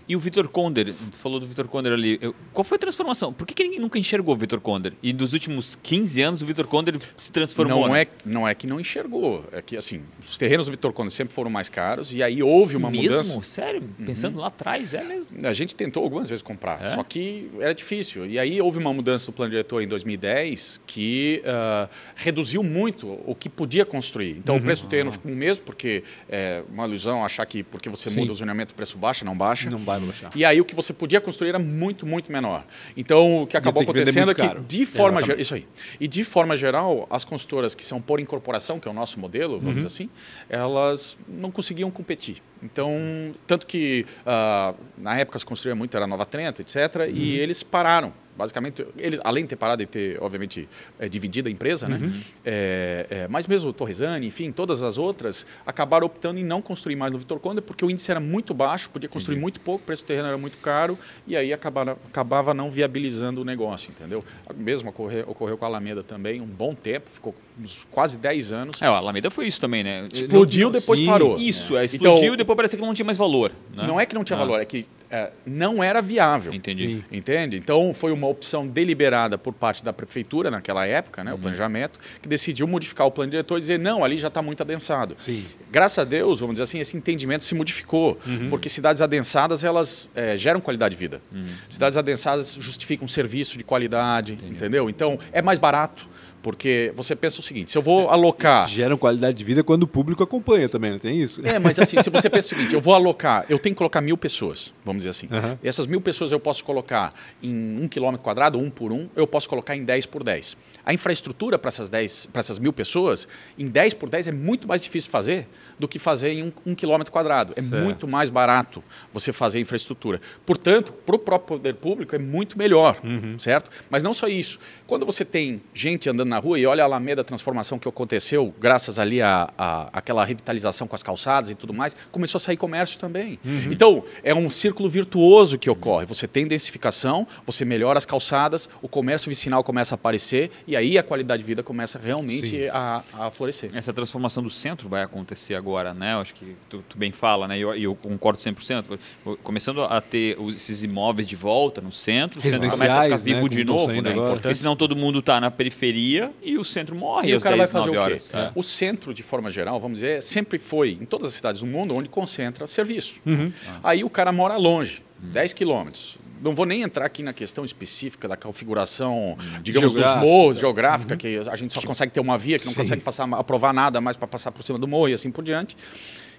[0.09, 2.19] E o Vitor Konder, falou do Vitor Konder ali.
[2.53, 3.33] Qual foi a transformação?
[3.33, 4.93] Por que, que ninguém nunca enxergou o Vitor Konder?
[5.03, 7.87] E dos últimos 15 anos o Vitor Konder se transformou?
[7.87, 8.03] Não, né?
[8.03, 9.45] é, não é que não enxergou.
[9.53, 12.77] É que, assim, os terrenos do Vitor Konder sempre foram mais caros e aí houve
[12.77, 13.05] uma mesmo?
[13.05, 13.25] mudança.
[13.25, 13.45] Mesmo?
[13.45, 13.83] Sério?
[13.83, 14.07] Uhum.
[14.07, 15.27] Pensando lá atrás, é mesmo?
[15.43, 16.91] A gente tentou algumas vezes comprar, é?
[16.91, 18.27] só que era difícil.
[18.27, 23.35] E aí houve uma mudança do plano diretor em 2010 que uh, reduziu muito o
[23.35, 24.33] que podia construir.
[24.39, 24.61] Então uhum.
[24.61, 28.11] o preço do terreno ficou o mesmo, porque é uma ilusão achar que porque você
[28.11, 28.21] Sim.
[28.21, 29.71] muda o zonamento o preço baixa, não baixa.
[29.71, 30.31] Não vai baixar.
[30.35, 32.65] E aí o que você podia construir era muito, muito menor.
[32.97, 35.67] Então, o que acabou acontecendo é que, de forma geral, isso aí.
[36.01, 39.59] E de forma geral, as construtoras que são por incorporação, que é o nosso modelo,
[39.59, 39.75] vamos uhum.
[39.75, 40.11] dizer assim,
[40.49, 42.43] elas não conseguiam competir.
[42.63, 47.15] Então, tanto que uh, na época se construía muito, era Nova Trento, etc., uhum.
[47.15, 50.69] e eles pararam Basicamente, eles, além de ter parado de ter, obviamente,
[50.99, 51.97] é, dividido a empresa, né?
[51.97, 52.09] uhum.
[52.09, 52.21] né?
[52.45, 56.97] É, é, mas mesmo o Torresani, enfim, todas as outras, acabaram optando em não construir
[56.97, 59.43] mais no Vitor Conde, porque o índice era muito baixo, podia construir uhum.
[59.43, 63.43] muito pouco, o preço do terreno era muito caro, e aí acabava, acabava não viabilizando
[63.43, 64.25] o negócio, entendeu?
[64.57, 68.83] Mesmo ocorreu, ocorreu com a Alameda também, um bom tempo, ficou uns quase 10 anos.
[68.83, 70.07] É, a Alameda foi isso também, né?
[70.13, 71.07] Explodiu, depois Sim.
[71.07, 71.37] parou.
[71.39, 73.53] Isso, é, explodiu então, e depois parecia que não tinha mais valor.
[73.75, 73.87] Né?
[73.87, 74.41] Não é que não tinha ah.
[74.41, 76.55] valor, é que é, não era viável.
[76.55, 76.87] Entendi.
[76.87, 77.05] Sim.
[77.13, 77.59] Entende?
[77.59, 81.37] Então foi uma opção deliberada por parte da prefeitura naquela época, né, uhum.
[81.37, 84.63] o planejamento, que decidiu modificar o plano diretor e dizer não, ali já está muito
[84.63, 85.15] adensado.
[85.19, 85.45] Sim.
[85.71, 88.49] Graças a Deus, vamos dizer assim, esse entendimento se modificou, uhum.
[88.49, 91.21] porque cidades adensadas elas é, geram qualidade de vida.
[91.31, 91.47] Uhum.
[91.69, 94.53] Cidades adensadas justificam um serviço de qualidade, Entendi.
[94.55, 94.89] entendeu?
[94.89, 96.09] Então é mais barato.
[96.43, 98.67] Porque você pensa o seguinte, se eu vou alocar...
[98.73, 101.41] Geram qualidade de vida quando o público acompanha também, não tem isso?
[101.47, 104.01] É, mas assim, se você pensa o seguinte, eu vou alocar, eu tenho que colocar
[104.01, 105.29] mil pessoas, vamos dizer assim.
[105.31, 105.57] Uhum.
[105.63, 109.49] Essas mil pessoas eu posso colocar em um quilômetro quadrado, um por um, eu posso
[109.49, 110.57] colocar em 10 por 10.
[110.85, 114.67] A infraestrutura para essas, 10, para essas mil pessoas, em 10 por 10 é muito
[114.67, 115.47] mais difícil fazer
[115.79, 117.53] do que fazer em um, um quilômetro quadrado.
[117.57, 117.85] É certo.
[117.85, 118.83] muito mais barato
[119.13, 120.21] você fazer infraestrutura.
[120.45, 123.39] Portanto, para o próprio poder público é muito melhor, uhum.
[123.39, 123.71] certo?
[123.89, 124.59] Mas não só isso.
[124.87, 128.53] Quando você tem gente andando na rua e olha a Alameda, a transformação que aconteceu,
[128.59, 132.57] graças ali a, a aquela revitalização com as calçadas e tudo mais, começou a sair
[132.57, 133.39] comércio também.
[133.45, 133.69] Uhum.
[133.71, 136.07] Então, é um círculo virtuoso que ocorre.
[136.07, 140.99] Você tem densificação, você melhora as calçadas, o comércio vicinal começa a aparecer e aí
[140.99, 143.71] a qualidade de vida começa realmente a, a, florescer.
[143.75, 146.15] Essa transformação do centro vai acontecer agora, né?
[146.15, 147.59] Eu acho que tu, tu bem fala, né?
[147.59, 148.99] E eu, eu, concordo 100%.
[149.43, 153.43] Começando a ter esses imóveis de volta no centro, o centro começa a ficar vivo
[153.43, 153.49] né?
[153.49, 154.15] de novo, né?
[154.15, 157.71] Porque senão todo mundo está na periferia e o centro morre e o cara 10,
[157.71, 158.37] vai fazer o quê?
[158.37, 158.53] É.
[158.55, 161.95] O centro, de forma geral, vamos dizer, sempre foi, em todas as cidades do mundo,
[161.95, 163.17] onde concentra serviço.
[163.25, 163.53] Uhum.
[163.83, 165.31] Aí o cara mora longe, uhum.
[165.31, 170.59] 10 quilômetros não vou nem entrar aqui na questão específica da configuração, digamos, dos morros,
[170.59, 171.19] geográfica, uhum.
[171.19, 172.81] que a gente só consegue ter uma via, que não Sim.
[172.81, 175.77] consegue passar, aprovar nada mais para passar por cima do morro e assim por diante.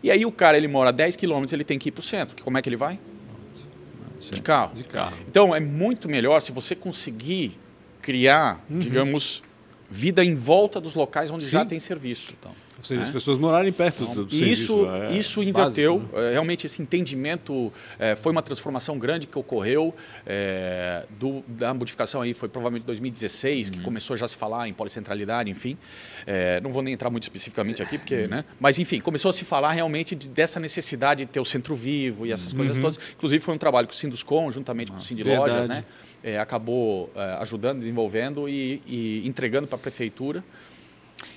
[0.04, 2.44] E aí o cara, ele mora 10 quilômetros, ele tem que ir para o centro.
[2.44, 3.00] Como é que ele vai?
[4.20, 4.74] De carro.
[4.74, 5.16] De carro.
[5.28, 7.58] Então, é muito melhor se você conseguir
[8.02, 8.80] criar, uhum.
[8.80, 9.42] digamos,
[9.94, 11.52] vida em volta dos locais onde Sim.
[11.52, 12.34] já tem serviço.
[12.40, 12.52] Então.
[12.84, 14.88] Ou seja, as pessoas morarem perto do, do isso, serviço.
[14.90, 16.00] É isso inverteu.
[16.00, 16.30] Básico, né?
[16.30, 22.22] É, realmente, esse entendimento é, foi uma transformação grande que ocorreu é, do, da modificação
[22.22, 23.74] aí, foi provavelmente 2016, uhum.
[23.74, 25.78] que começou já a se falar em policentralidade, enfim.
[26.62, 28.44] Não vou nem entrar muito especificamente aqui, porque, né?
[28.60, 32.26] Mas, enfim, começou a se falar realmente de, dessa necessidade de ter o centro vivo
[32.26, 32.58] e essas uhum.
[32.58, 33.00] coisas todas.
[33.16, 35.86] Inclusive, foi um trabalho com o Sinduscom, juntamente ah, com o Sind Lojas, né?
[36.24, 40.44] É, acabou ajudando, desenvolvendo e, e entregando para a prefeitura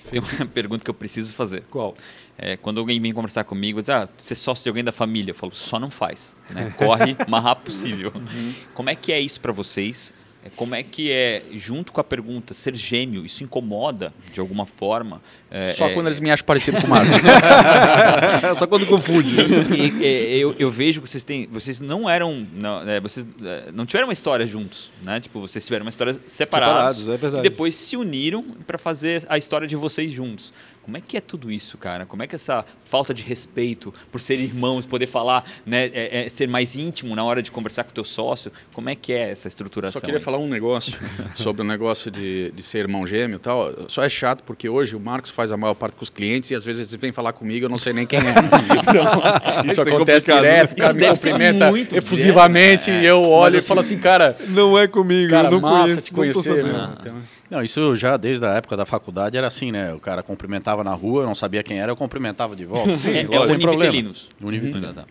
[0.09, 1.63] tem uma pergunta que eu preciso fazer.
[1.69, 1.95] Qual?
[2.37, 5.31] É, quando alguém vem conversar comigo, diz, ah, você é sócio de alguém da família.
[5.31, 6.35] Eu falo, só não faz.
[6.49, 6.73] Né?
[6.77, 8.11] Corre o mais rápido possível.
[8.17, 8.53] Uhum.
[8.73, 10.13] Como é que é isso para vocês?
[10.45, 14.65] É, como é que é, junto com a pergunta, ser gêmeo, isso incomoda de alguma
[14.65, 15.21] forma?
[15.49, 15.93] É, Só é...
[15.93, 17.15] quando eles me acham parecido com o Marcos.
[18.57, 19.29] Só quando confunde.
[19.75, 21.47] E, e, eu, eu, vejo que vocês têm.
[21.47, 22.45] Vocês não eram.
[22.53, 25.19] Não, é, vocês é, não tiveram uma história juntos, né?
[25.19, 26.97] Tipo, vocês tiveram uma história separados.
[26.97, 27.47] separados é verdade.
[27.47, 30.53] E depois se uniram para fazer a história de vocês juntos.
[30.87, 32.05] Como é que é tudo isso, cara?
[32.05, 36.29] Como é que essa falta de respeito por ser irmãos, poder falar, né, é, é
[36.29, 39.31] ser mais íntimo na hora de conversar com o teu sócio, como é que é
[39.31, 39.99] essa estruturação?
[39.99, 40.23] Só queria aí?
[40.23, 40.97] falar um negócio
[41.35, 43.73] sobre o negócio de, de ser irmão gêmeo e tal.
[43.89, 46.55] Só é chato porque hoje o Marcos faz a maior parte com os clientes e
[46.55, 48.21] às vezes eles vêm falar comigo eu não sei nem quem é.
[48.87, 49.03] Então,
[49.65, 53.03] isso, isso é acontece é direto, o cara me cumprimenta efusivamente né?
[53.03, 54.37] e eu olho assim, e falo assim, cara...
[54.47, 56.63] Não é comigo, cara, eu não massa conheço, te conhecer.
[56.63, 56.95] Né?
[56.97, 57.15] Então,
[57.49, 59.93] não, isso já desde a época da faculdade era assim, né?
[59.93, 62.93] O cara cumprimentava na rua, não sabia quem era, eu cumprimentava de volta.
[62.93, 64.29] Sim, é, é o Univitelinos.
[64.41, 64.97] Univitelinos.
[64.97, 65.03] Uhum.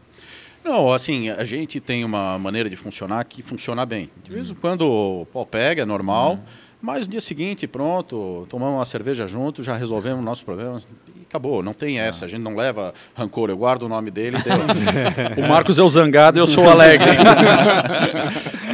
[0.62, 4.10] Não, assim, a gente tem uma maneira de funcionar que funciona bem.
[4.24, 4.56] De vez em uhum.
[4.60, 6.40] quando o pau pega, é normal, uhum.
[6.82, 11.62] mas no dia seguinte, pronto, tomamos uma cerveja junto, já resolvemos nossos problemas e acabou.
[11.62, 14.36] Não tem essa, a gente não leva rancor, eu guardo o nome dele.
[15.36, 17.06] o Marcos é o zangado, eu sou o alegre.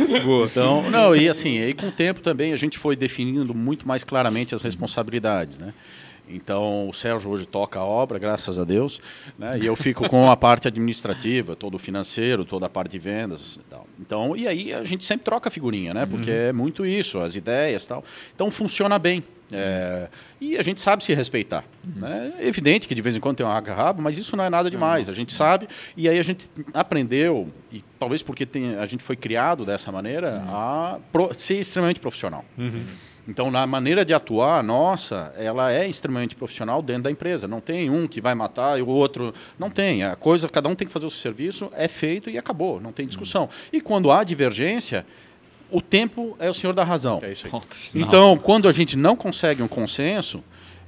[0.50, 4.04] Então, não, e assim, aí com o tempo também a gente foi definindo muito mais
[4.04, 5.72] claramente as responsabilidades, né?
[6.34, 9.00] Então, o Sérgio hoje toca a obra, graças a Deus,
[9.38, 9.58] né?
[9.60, 13.58] e eu fico com a parte administrativa, todo o financeiro, toda a parte de vendas.
[13.68, 13.86] Tal.
[14.00, 16.06] Então, e aí a gente sempre troca figurinha, né?
[16.06, 16.36] porque uhum.
[16.36, 18.04] é muito isso, as ideias tal.
[18.34, 19.22] Então, funciona bem.
[19.54, 20.08] É,
[20.40, 21.62] e a gente sabe se respeitar.
[21.84, 22.00] Uhum.
[22.00, 22.32] Né?
[22.38, 24.70] É evidente que de vez em quando tem uma rabo, mas isso não é nada
[24.70, 25.10] demais.
[25.10, 29.14] A gente sabe, e aí a gente aprendeu, e talvez porque tem, a gente foi
[29.14, 30.54] criado dessa maneira, uhum.
[30.54, 32.44] a pro, ser extremamente profissional.
[32.56, 32.82] Uhum.
[33.26, 37.46] Então, na maneira de atuar nossa, ela é extremamente profissional dentro da empresa.
[37.46, 39.32] Não tem um que vai matar e o outro.
[39.58, 40.02] Não tem.
[40.02, 42.80] A coisa, cada um tem que fazer o seu serviço, é feito e acabou.
[42.80, 43.48] Não tem discussão.
[43.72, 45.06] E quando há divergência,
[45.70, 47.20] o tempo é o senhor da razão.
[47.22, 48.02] É isso aí.
[48.02, 50.42] Então, quando a gente não consegue um consenso,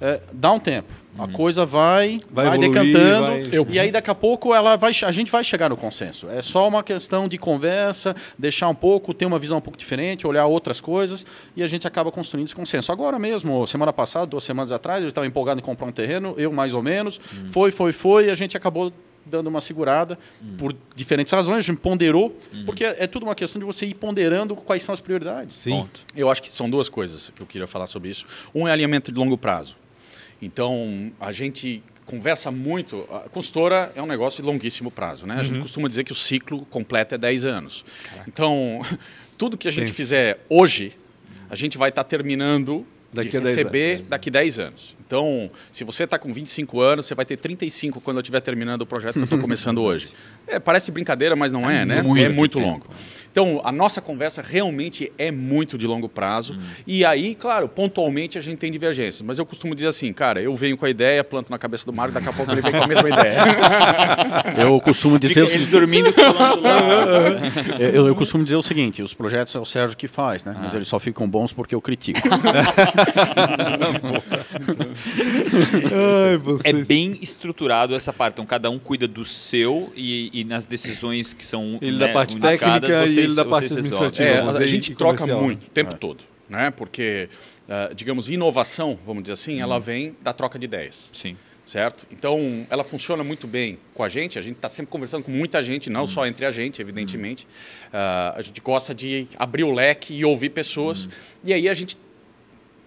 [0.04, 0.92] é, dá um tempo.
[1.16, 1.32] A uhum.
[1.32, 3.64] coisa vai, vai, vai evoluir, decantando.
[3.64, 3.74] Vai...
[3.74, 6.28] E aí, daqui a pouco, ela vai, a gente vai chegar no consenso.
[6.28, 10.26] É só uma questão de conversa, deixar um pouco, ter uma visão um pouco diferente,
[10.26, 11.24] olhar outras coisas,
[11.56, 12.90] e a gente acaba construindo esse consenso.
[12.90, 16.52] Agora mesmo, semana passada, duas semanas atrás, ele estava empolgado em comprar um terreno, eu
[16.52, 17.18] mais ou menos.
[17.32, 17.52] Uhum.
[17.52, 18.92] Foi, foi, foi, e a gente acabou
[19.24, 20.56] dando uma segurada hum.
[20.58, 22.64] por diferentes razões, a gente ponderou, hum.
[22.66, 25.56] porque é, é, tudo uma questão de você ir ponderando quais são as prioridades.
[25.56, 25.70] Sim.
[25.70, 26.04] Ponto.
[26.14, 28.26] Eu acho que são duas coisas que eu queria falar sobre isso.
[28.54, 29.76] Um é alinhamento de longo prazo.
[30.44, 33.06] Então, a gente conversa muito.
[33.10, 35.26] A consultora é um negócio de longuíssimo prazo.
[35.26, 35.36] Né?
[35.38, 35.62] A gente uhum.
[35.62, 37.84] costuma dizer que o ciclo completo é 10 anos.
[38.04, 38.28] Caraca.
[38.28, 38.80] Então,
[39.38, 40.92] tudo que a gente fizer hoje,
[41.48, 44.96] a gente vai estar tá terminando daqui de receber daqui a 10 anos.
[45.06, 48.82] Então, se você está com 25 anos, você vai ter 35 quando eu estiver terminando
[48.82, 50.08] o projeto que eu estou começando hoje.
[50.46, 52.02] É, parece brincadeira, mas não é, é né?
[52.02, 52.70] Muito é muito tempo.
[52.70, 52.86] longo.
[53.34, 56.54] Então, a nossa conversa realmente é muito de longo prazo.
[56.54, 56.60] Hum.
[56.86, 59.22] E aí, claro, pontualmente a gente tem divergências.
[59.22, 61.92] Mas eu costumo dizer assim, cara, eu venho com a ideia, planto na cabeça do
[61.92, 63.42] Mário, daqui a pouco ele vem com a mesma ideia.
[64.56, 65.48] eu costumo dizer...
[65.48, 66.70] Fica ele dormindo falando lá.
[67.92, 70.54] eu, eu costumo dizer o seguinte, os projetos é o Sérgio que faz, né?
[70.56, 70.60] Ah.
[70.66, 72.20] Mas eles só ficam bons porque eu critico.
[75.92, 78.34] Ai, é bem estruturado essa parte.
[78.34, 82.12] Então, cada um cuida do seu e, e nas decisões que são Ele né, da
[82.12, 84.28] parte técnica vocês, e ele da parte administrativa.
[84.28, 85.96] É, a, gente troca muito o tempo é.
[85.96, 86.24] todo.
[86.48, 86.70] Né?
[86.70, 87.28] Porque,
[87.68, 89.62] uh, digamos, inovação, vamos dizer assim, hum.
[89.62, 91.10] ela vem da troca de ideias.
[91.12, 92.06] Sim certo?
[92.12, 94.38] Então, ela funciona muito bem com a gente.
[94.38, 96.06] A gente está sempre conversando com muita gente, não hum.
[96.06, 97.46] só entre a gente, evidentemente.
[97.86, 101.08] Uh, a gente gosta de abrir o leque e ouvir pessoas.
[101.42, 101.96] E aí a gente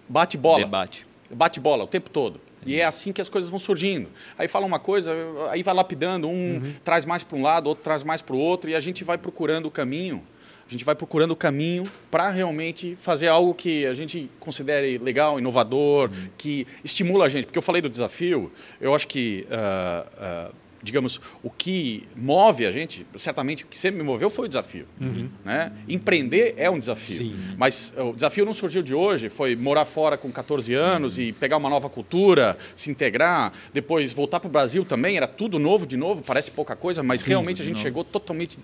[0.08, 0.60] bate bola.
[0.60, 2.40] Debate bate bola o tempo todo.
[2.66, 4.08] E é assim que as coisas vão surgindo.
[4.38, 5.12] Aí fala uma coisa,
[5.50, 6.74] aí vai lapidando, um uhum.
[6.84, 9.16] traz mais para um lado, outro traz mais para o outro, e a gente vai
[9.16, 10.22] procurando o caminho.
[10.66, 15.38] A gente vai procurando o caminho para realmente fazer algo que a gente considere legal,
[15.38, 16.28] inovador, uhum.
[16.36, 17.46] que estimula a gente.
[17.46, 22.72] Porque eu falei do desafio, eu acho que uh, uh, digamos, o que move a
[22.72, 24.86] gente, certamente o que sempre me moveu foi o desafio.
[25.00, 25.28] Uhum.
[25.44, 25.72] Né?
[25.88, 27.16] Empreender é um desafio.
[27.16, 27.36] Sim.
[27.56, 31.24] Mas o desafio não surgiu de hoje, foi morar fora com 14 anos uhum.
[31.24, 35.58] e pegar uma nova cultura, se integrar, depois voltar para o Brasil também, era tudo
[35.58, 37.82] novo de novo, parece pouca coisa, mas Sim, realmente a gente novo.
[37.82, 38.58] chegou totalmente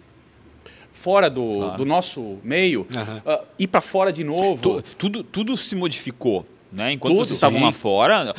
[0.93, 1.79] fora do, claro.
[1.79, 3.35] do nosso meio, uhum.
[3.35, 4.83] uh, ir para fora de novo.
[4.97, 6.47] Tudo, tudo se modificou.
[6.75, 6.93] Né?
[6.93, 8.35] Enquanto Tudo, vocês estavam lá fora,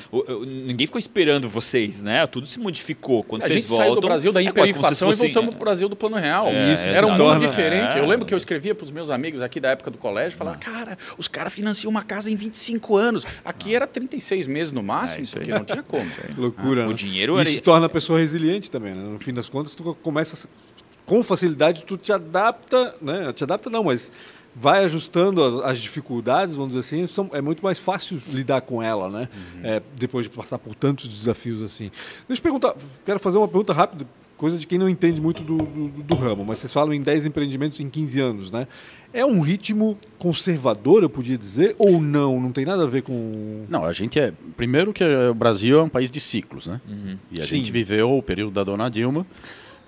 [0.46, 2.28] ninguém ficou esperando vocês, né?
[2.28, 3.24] Tudo se modificou.
[3.24, 5.30] Quando a vocês gente voltam, saiu do Brasil da é hiperinflação é fossem...
[5.30, 6.48] e voltamos para o Brasil do plano real.
[6.48, 7.98] É, Isso, Era um mundo diferente.
[7.98, 8.02] É.
[8.02, 10.58] Eu lembro que eu escrevia para os meus amigos aqui da época do colégio, falava,
[10.58, 10.60] ah.
[10.60, 13.26] cara, os caras financiam uma casa em 25 anos.
[13.46, 13.78] Aqui ah.
[13.78, 16.06] era 36 meses no máximo, é, porque não tinha como.
[16.38, 16.82] Loucura.
[16.82, 16.92] Ah, né?
[16.92, 17.62] O dinheiro Isso era...
[17.62, 19.02] torna a pessoa resiliente também, né?
[19.02, 20.50] No fim das contas, tu começa
[21.06, 23.32] com facilidade, tu te adapta, né?
[23.32, 24.12] Te adapta não, mas
[24.56, 29.10] vai ajustando as dificuldades, vamos dizer assim, são, é muito mais fácil lidar com ela,
[29.10, 29.30] né?
[29.36, 29.62] Uhum.
[29.64, 31.92] É, depois de passar por tantos desafios assim.
[32.28, 32.76] Deixa eu perguntar,
[33.06, 36.46] quero fazer uma pergunta rápida, coisa de quem não entende muito do, do, do, ramo,
[36.46, 38.68] mas vocês falam em 10 empreendimentos em 15 anos, né?
[39.14, 42.40] É um ritmo conservador, eu podia dizer, ou não?
[42.40, 43.66] Não tem nada a ver com.
[43.70, 44.34] Não, a gente é.
[44.58, 46.82] Primeiro que o Brasil é um país de ciclos, né?
[46.88, 47.18] Uhum.
[47.32, 47.58] E a Sim.
[47.58, 49.26] gente viveu o período da Dona Dilma.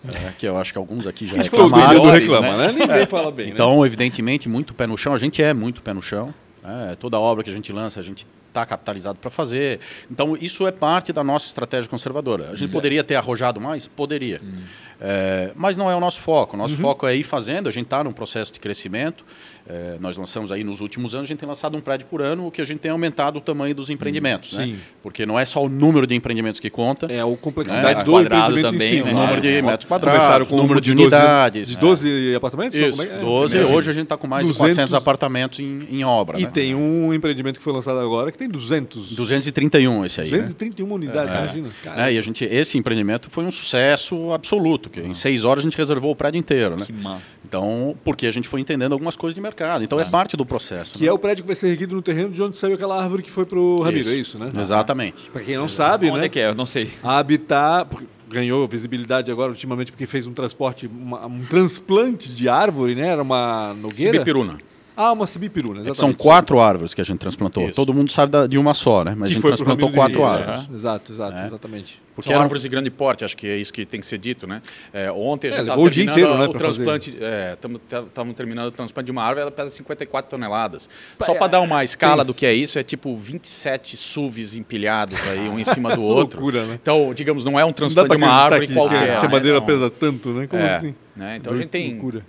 [0.06, 1.88] É, que eu acho que alguns aqui já reclamaram.
[1.89, 2.72] Melhores, reclama, né?
[2.72, 2.86] né?
[2.86, 3.50] Ninguém fala bem.
[3.50, 3.88] Então, né?
[3.88, 5.14] evidentemente, muito pé no chão.
[5.14, 6.34] A gente é muito pé no chão.
[6.64, 9.80] É, toda obra que a gente lança, a gente está capitalizado para fazer.
[10.10, 12.50] Então, isso é parte da nossa estratégia conservadora.
[12.52, 13.88] A gente poderia ter arrojado mais?
[13.88, 14.41] Poderia.
[14.43, 14.64] Hum.
[15.00, 16.56] É, mas não é o nosso foco.
[16.56, 16.82] O nosso uhum.
[16.82, 17.70] foco é ir fazendo.
[17.70, 19.24] A gente está num processo de crescimento.
[19.70, 22.48] É, nós lançamos aí nos últimos anos, a gente tem lançado um prédio por ano,
[22.48, 24.58] o que a gente tem aumentado o tamanho dos empreendimentos.
[24.58, 24.78] Hum, né?
[25.04, 27.08] Porque não é só o número de empreendimentos que conta.
[27.08, 28.04] É a complexidade né?
[28.06, 29.12] do quadrado também, né?
[29.12, 31.70] o número de metros quadrados, o número de, de unidades.
[31.70, 32.36] De 12 é.
[32.36, 32.80] apartamentos?
[32.80, 33.20] Isso, é?
[33.20, 33.60] 12.
[33.60, 34.70] Hoje a gente está com mais 200...
[34.70, 36.39] de 400 apartamentos em, em obra.
[36.39, 36.50] E né?
[36.50, 39.14] tem um empreendimento que foi lançado agora que tem 200.
[39.14, 40.30] 231 esse aí.
[40.30, 40.93] 231 né?
[40.93, 41.38] unidades, é.
[41.38, 41.70] imagina.
[41.95, 44.89] É, e a gente, esse empreendimento foi um sucesso absoluto.
[44.89, 46.76] Que em seis horas a gente reservou o prédio inteiro.
[46.76, 46.86] Né?
[46.86, 47.38] Que massa.
[47.45, 49.84] Então, porque a gente foi entendendo algumas coisas de mercado.
[49.84, 50.10] Então, é ah.
[50.10, 50.98] parte do processo.
[50.98, 51.10] Que né?
[51.10, 53.32] é o prédio que vai ser erguido no terreno de onde saiu aquela árvore que
[53.32, 54.50] foi para o Ramiro, é isso, né?
[54.60, 55.30] Exatamente.
[55.30, 56.26] Para quem não sabe, onde né?
[56.26, 56.50] é que é?
[56.50, 56.91] Eu não sei.
[57.04, 57.88] A Habitat
[58.30, 63.08] ganhou visibilidade agora ultimamente porque fez um transporte, uma, um transplante de árvore, né?
[63.08, 64.14] Era uma nogueira.
[64.14, 64.58] Cibipiruna.
[65.00, 65.95] Ah, uma cibipiruna, exatamente.
[65.95, 67.66] É são quatro árvores que a gente transplantou.
[67.66, 67.76] Isso.
[67.76, 69.14] Todo mundo sabe de uma só, né?
[69.16, 70.68] Mas que a gente transplantou quatro árvores.
[70.68, 70.74] É.
[70.74, 71.45] Exato, exato, é.
[71.45, 72.02] exatamente.
[72.16, 74.48] Porque são árvores de grande porte, acho que é isso que tem que ser dito,
[74.48, 74.60] né?
[74.91, 77.18] É, ontem a gente estava é, terminando inteiro, né, o transplante,
[77.54, 80.89] estamos é, terminando o transplante de uma árvore, ela pesa 54 toneladas.
[81.22, 85.48] Só para dar uma escala do que é isso, é tipo 27 SUVs empilhados aí,
[85.48, 86.41] um em cima do outro.
[86.41, 86.80] Loucura, né?
[86.82, 89.20] Então, digamos, não é um transplante de uma árvore que, qualquer.
[89.20, 90.48] Que a madeira pesa tanto, né?
[90.48, 90.95] Como assim?
[91.16, 91.36] Né?
[91.38, 92.26] Então a gente tem loucura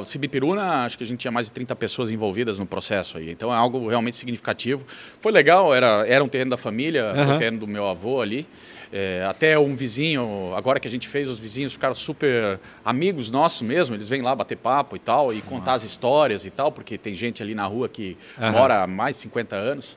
[0.00, 3.30] o Cibipiruna, acho que a gente tinha mais de 30 pessoas envolvidas no processo aí.
[3.30, 4.84] Então é algo realmente significativo.
[5.20, 7.34] Foi legal, era, era um terreno da família, uhum.
[7.34, 8.46] o terreno do meu avô ali.
[8.92, 13.62] É, até um vizinho, agora que a gente fez, os vizinhos ficaram super amigos nossos
[13.62, 13.94] mesmo.
[13.94, 17.14] Eles vêm lá bater papo e tal, e contar as histórias e tal, porque tem
[17.14, 18.50] gente ali na rua que uhum.
[18.50, 19.96] mora há mais de 50 anos.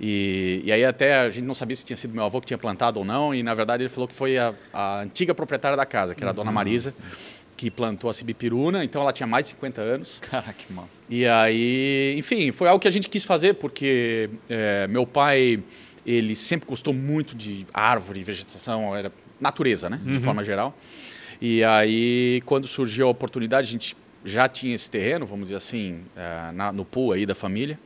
[0.00, 2.58] E, e, aí até a gente não sabia se tinha sido meu avô que tinha
[2.58, 5.84] plantado ou não, e na verdade ele falou que foi a, a antiga proprietária da
[5.84, 6.54] casa, que era a dona uhum.
[7.58, 10.18] Que plantou a cibipiruna, então ela tinha mais de 50 anos.
[10.22, 11.02] Caraca, que massa.
[11.10, 15.60] E aí, enfim, foi algo que a gente quis fazer, porque é, meu pai,
[16.06, 20.20] ele sempre gostou muito de árvore, vegetação, era natureza, né, de uhum.
[20.20, 20.72] forma geral.
[21.40, 26.02] E aí, quando surgiu a oportunidade, a gente já tinha esse terreno, vamos dizer assim,
[26.16, 27.76] é, na, no pool aí da família.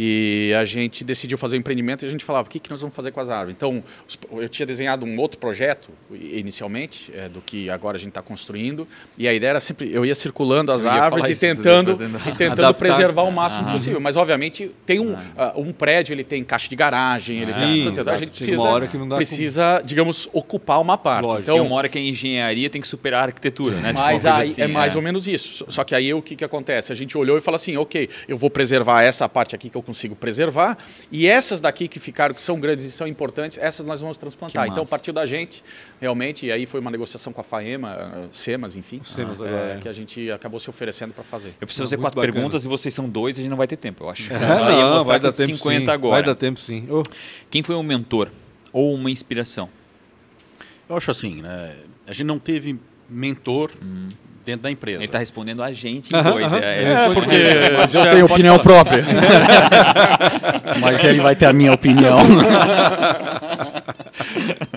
[0.00, 2.80] E a gente decidiu fazer um empreendimento e a gente falava, o que, que nós
[2.80, 3.56] vamos fazer com as árvores?
[3.56, 3.82] Então,
[4.30, 8.86] eu tinha desenhado um outro projeto inicialmente, é, do que agora a gente está construindo,
[9.16, 13.22] e a ideia era sempre, eu ia circulando as árvores e tentando, e tentando preservar
[13.22, 13.72] o máximo uhum.
[13.72, 14.00] possível.
[14.00, 15.18] Mas, obviamente, tem um, uh,
[15.56, 18.08] um prédio, ele tem caixa de garagem, ele Sim, tem...
[18.08, 18.80] a gente precisa,
[19.16, 21.24] precisa digamos, ocupar uma parte.
[21.24, 21.42] Lógico.
[21.42, 23.88] Então, tem uma hora que a engenharia tem que superar a arquitetura, né?
[23.88, 24.96] Tipo, mas tipo aí, assim, é mais é.
[24.96, 25.64] ou menos isso.
[25.66, 26.92] Só que aí o que, que acontece?
[26.92, 29.87] A gente olhou e falou assim, ok, eu vou preservar essa parte aqui que eu
[29.88, 30.76] consigo preservar.
[31.10, 34.68] E essas daqui que ficaram, que são grandes e são importantes, essas nós vamos transplantar.
[34.68, 35.64] Então partiu da gente,
[35.98, 39.92] realmente, e aí foi uma negociação com a FAEMA, SEMAS, enfim, SEMAS é, que a
[39.92, 41.54] gente acabou se oferecendo para fazer.
[41.60, 42.32] Eu preciso fazer quatro bacana.
[42.32, 44.30] perguntas e vocês são dois, a gente não vai ter tempo, eu acho.
[44.68, 45.90] É, não, vai dar tempo 50 sim.
[45.90, 46.14] agora.
[46.16, 46.86] Vai dar tempo sim.
[46.90, 47.02] Oh.
[47.50, 48.30] Quem foi um mentor
[48.72, 49.68] ou uma inspiração?
[50.88, 51.76] Eu acho assim, né?
[52.06, 52.78] a gente não teve
[53.08, 54.08] mentor hum
[54.48, 54.96] dentro da empresa.
[54.98, 56.54] Ele está respondendo a gente em dois.
[56.54, 57.36] É, é, é porque
[57.76, 58.84] mas eu tenho opinião falar.
[58.84, 59.04] própria.
[60.80, 62.20] mas ele vai ter a minha opinião.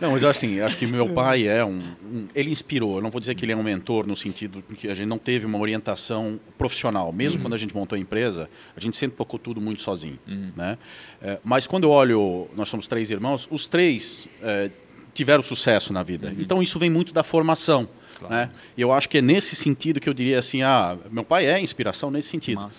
[0.01, 2.97] não, mas assim, acho que meu pai é um, um, Ele inspirou.
[2.97, 5.17] Eu não vou dizer que ele é um mentor no sentido que a gente não
[5.17, 7.13] teve uma orientação profissional.
[7.13, 7.43] Mesmo uhum.
[7.43, 10.19] quando a gente montou a empresa, a gente sempre tocou tudo muito sozinho.
[10.27, 10.51] Uhum.
[10.53, 10.77] Né?
[11.21, 14.69] É, mas quando eu olho, nós somos três irmãos, os três é,
[15.13, 16.27] tiveram sucesso na vida.
[16.27, 16.35] Uhum.
[16.39, 17.87] Então isso vem muito da formação.
[18.27, 18.35] Claro.
[18.35, 18.51] Né?
[18.77, 21.59] E eu acho que é nesse sentido que eu diria assim, ah, meu pai é
[21.59, 22.69] inspiração nesse sentido.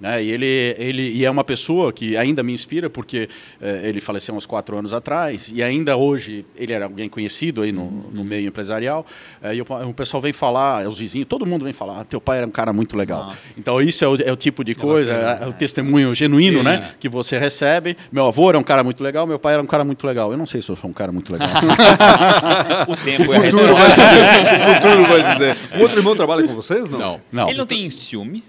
[0.00, 0.24] Né?
[0.24, 3.28] E ele, ele e é uma pessoa que ainda me inspira, porque
[3.60, 7.70] eh, ele faleceu uns quatro anos atrás, e ainda hoje ele era alguém conhecido aí
[7.70, 9.04] no, no meio empresarial.
[9.42, 12.18] Eh, e o, o, pessoal vem falar, os vizinhos, todo mundo vem falar: ah, teu
[12.18, 13.26] pai era um cara muito legal.
[13.26, 13.38] Nossa.
[13.58, 16.92] Então, isso é o, é o tipo de coisa, é, é, o testemunho genuíno né,
[16.98, 17.94] que você recebe.
[18.10, 20.32] Meu avô era um cara muito legal, meu pai era um cara muito legal.
[20.32, 21.50] Eu não sei se eu sou um cara muito legal.
[22.88, 25.56] o tempo o é futuro, vai dizer, o futuro vai dizer.
[25.80, 26.88] O outro irmão trabalha com vocês?
[26.88, 26.98] Não.
[26.98, 27.20] Não.
[27.32, 27.48] não.
[27.48, 28.42] Ele não tem ciúme?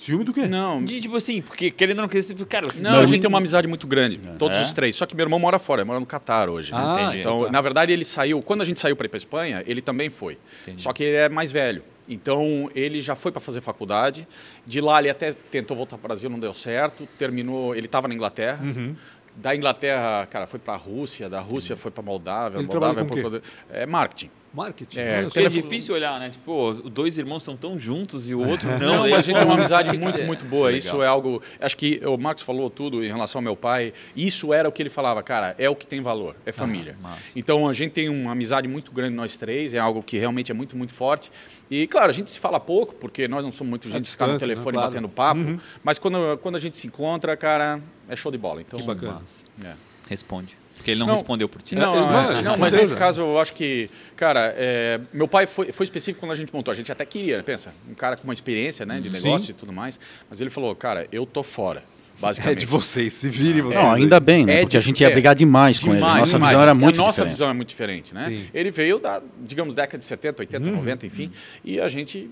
[0.00, 0.46] Ciúme do quê?
[0.46, 0.82] Não.
[0.82, 3.36] De, tipo assim, porque querendo ou não querer, cara, não, não, a gente tem uma
[3.36, 4.32] amizade muito grande, é.
[4.38, 4.62] todos é?
[4.62, 4.96] os três.
[4.96, 6.72] Só que meu irmão mora fora, mora no Catar hoje.
[6.74, 7.20] Ah, entendi.
[7.20, 7.50] Então, tá.
[7.50, 8.40] na verdade, ele saiu.
[8.40, 10.38] Quando a gente saiu para ir para Espanha, ele também foi.
[10.62, 10.80] Entendi.
[10.80, 11.82] Só que ele é mais velho.
[12.08, 14.26] Então, ele já foi para fazer faculdade.
[14.66, 17.06] De lá, ele até tentou voltar para o Brasil, não deu certo.
[17.18, 17.74] Terminou.
[17.74, 18.64] Ele estava na Inglaterra.
[18.64, 18.96] Uhum.
[19.36, 21.28] Da Inglaterra, cara, foi para a Rússia.
[21.28, 22.58] Da Rússia foi para Moldávia.
[22.58, 23.36] Ele Moldávia com
[23.70, 24.30] é, é marketing.
[24.52, 24.98] Marketing.
[24.98, 26.30] É, porque é difícil olhar, né?
[26.30, 28.90] Tipo, dois irmãos são tão juntos e o outro não.
[29.00, 30.72] Não, a gente tem uma amizade muito, muito boa.
[30.72, 31.40] Isso é algo.
[31.60, 33.92] Acho que o Marcos falou tudo em relação ao meu pai.
[34.16, 36.96] Isso era o que ele falava, cara, é o que tem valor, é família.
[37.04, 40.50] Ah, então a gente tem uma amizade muito grande nós três, é algo que realmente
[40.50, 41.30] é muito, muito forte.
[41.70, 44.26] E claro, a gente se fala pouco, porque nós não somos muito gente que ficar
[44.26, 44.82] no telefone né?
[44.82, 44.90] claro.
[44.90, 45.40] batendo papo.
[45.40, 45.60] Uhum.
[45.84, 48.60] Mas quando, quando a gente se encontra, cara, é show de bola.
[48.60, 49.22] Então, que bacana.
[49.64, 49.74] É.
[50.08, 50.59] Responde.
[50.80, 51.74] Porque ele não, não, respondeu por ti.
[51.74, 55.84] Não, é, não, mas nesse caso eu acho que, cara, é, meu pai foi, foi
[55.84, 56.72] específico quando a gente montou.
[56.72, 59.52] A gente até queria, pensa, um cara com uma experiência né, de negócio Sim.
[59.52, 60.00] e tudo mais.
[60.28, 61.82] Mas ele falou, cara, eu tô fora.
[62.18, 62.56] Basicamente.
[62.56, 63.82] É de vocês, se virem vocês.
[63.82, 64.56] Não, ainda bem, né?
[64.56, 66.18] É porque de, a gente ia é, brigar demais, demais com ele.
[66.18, 66.50] Nossa demais.
[66.50, 67.32] visão era muito A nossa diferente.
[67.32, 68.26] visão é muito diferente, né?
[68.26, 68.46] Sim.
[68.52, 71.26] Ele veio da, digamos, década de 70, 80, hum, 90, enfim.
[71.26, 71.60] Hum.
[71.64, 72.30] E a gente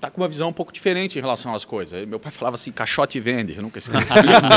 [0.00, 2.06] tá com uma visão um pouco diferente em relação às coisas.
[2.08, 4.12] Meu pai falava assim, caixote vende, eu nunca esqueci.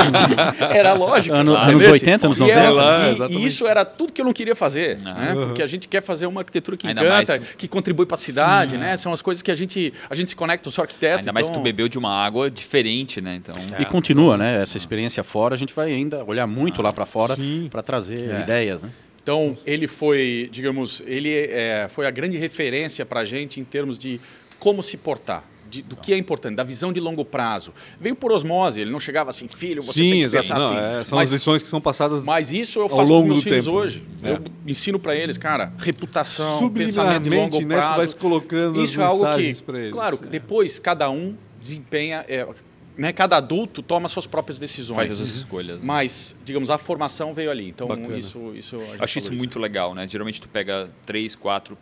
[0.74, 1.36] era lógico.
[1.36, 1.72] Ano, claro.
[1.72, 3.28] Anos 80, anos 90.
[3.30, 5.14] E, e, isso era tudo que eu não queria fazer, uhum.
[5.14, 5.36] né?
[5.46, 7.52] porque a gente quer fazer uma arquitetura que Ainda encanta, mais...
[7.56, 8.96] que contribui para a cidade, Sim, né?
[8.96, 11.18] São as coisas que a gente, a gente se conecta, eu sou arquiteto.
[11.18, 11.34] Ainda então...
[11.34, 13.36] mais se tu bebeu de uma água diferente, né?
[13.36, 13.56] Então...
[13.78, 13.82] É.
[13.82, 14.62] E continua, né?
[14.62, 17.36] Essa experiência fora, a gente vai ainda olhar muito ah, lá para fora
[17.70, 18.40] para trazer é.
[18.42, 18.90] ideias, né?
[19.24, 23.98] Então, ele foi, digamos, ele é, foi a grande referência para a gente em termos
[23.98, 24.20] de
[24.64, 27.74] como se portar de, do que é importante, da visão de longo prazo.
[28.00, 30.78] Veio por osmose, ele não chegava assim, filho, você Sim, tem que pensar não, assim.
[30.78, 33.66] É, são mas, as lições que são passadas Mas isso eu faço com meus filhos
[33.66, 33.78] tempo.
[33.78, 34.06] hoje.
[34.24, 34.32] É.
[34.32, 37.98] Eu ensino para eles, cara, reputação, pensamento de longo né, prazo.
[37.98, 40.28] Vai colocando isso é algo que, eles, claro, é.
[40.28, 42.24] depois cada um desempenha...
[42.30, 42.48] É,
[42.96, 44.96] né, cada adulto toma suas próprias decisões.
[44.96, 45.80] Faz as suas escolhas.
[45.82, 47.68] Mas, digamos, a formação veio ali.
[47.68, 48.16] Então, Bacana.
[48.16, 50.08] isso, isso Acho isso muito legal, né?
[50.08, 51.76] Geralmente tu pega três, quatro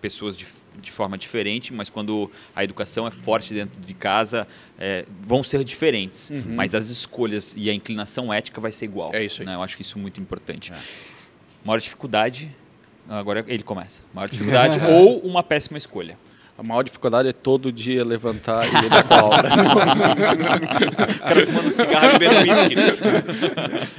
[0.00, 0.46] pessoas de,
[0.80, 4.46] de forma diferente, mas quando a educação é forte dentro de casa,
[4.78, 6.30] é, vão ser diferentes.
[6.30, 6.54] Uhum.
[6.54, 9.14] Mas as escolhas e a inclinação ética vai ser igual.
[9.14, 9.46] É isso aí.
[9.46, 9.54] Né?
[9.54, 10.72] Eu acho que isso é muito importante.
[10.72, 10.78] É.
[11.64, 12.54] Maior dificuldade
[13.08, 14.02] Agora ele começa.
[14.12, 16.18] Maior dificuldade ou uma péssima escolha?
[16.58, 19.48] A maior dificuldade é todo dia levantar e ir pra obra.
[21.14, 22.74] o cara fumando cigarro e bebendo whisky.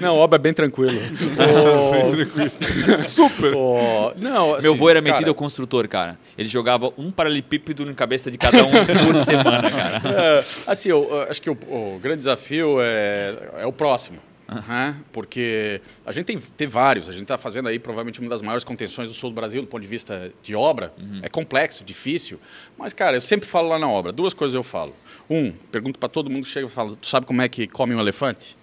[0.01, 0.99] Não, obra é bem tranquilo.
[1.39, 3.03] Oh, bem tranquilo.
[3.03, 3.53] Super.
[3.55, 6.19] Oh, não, assim, Meu avô era metido ao construtor, cara.
[6.37, 8.71] Ele jogava um paralelepípedo na cabeça de cada um
[9.05, 10.01] por semana, cara.
[10.03, 14.17] É, assim, eu, eu acho que o, o, grande desafio é, é o próximo.
[14.49, 14.95] Uhum.
[15.13, 18.63] Porque a gente tem, tem vários, a gente está fazendo aí provavelmente uma das maiores
[18.63, 20.91] contenções do sul do Brasil do ponto de vista de obra.
[20.97, 21.19] Uhum.
[21.21, 22.39] É complexo, difícil.
[22.77, 24.95] Mas, cara, eu sempre falo lá na obra, duas coisas eu falo.
[25.29, 27.93] Um, pergunto para todo mundo que chega e fala, tu sabe como é que come
[27.93, 28.57] um elefante?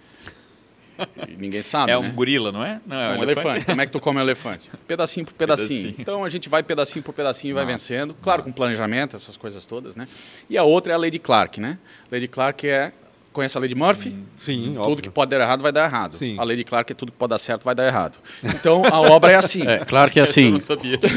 [1.27, 1.91] E ninguém sabe.
[1.91, 2.07] É né?
[2.07, 2.81] um gorila, não é?
[2.85, 3.47] Não, é um, um elefante.
[3.47, 3.65] elefante.
[3.65, 4.69] Como é que tu come um elefante?
[4.87, 5.67] Pedacinho por pedacinho.
[5.67, 5.95] pedacinho.
[5.99, 8.15] Então a gente vai pedacinho por pedacinho e vai vencendo.
[8.15, 8.51] Claro, Nossa.
[8.51, 10.07] com planejamento, essas coisas todas, né?
[10.49, 11.77] E a outra é a Lady Clark, né?
[12.11, 12.91] Lady Clark é
[13.37, 14.15] conhece a lei de Murphy?
[14.35, 15.03] Sim, Tudo óbvio.
[15.03, 16.15] que pode dar errado vai dar errado.
[16.15, 16.35] Sim.
[16.39, 18.17] A lei de Clark é tudo que pode dar certo vai dar errado.
[18.43, 19.61] Então a obra é assim.
[19.67, 20.61] É, Clark é assim.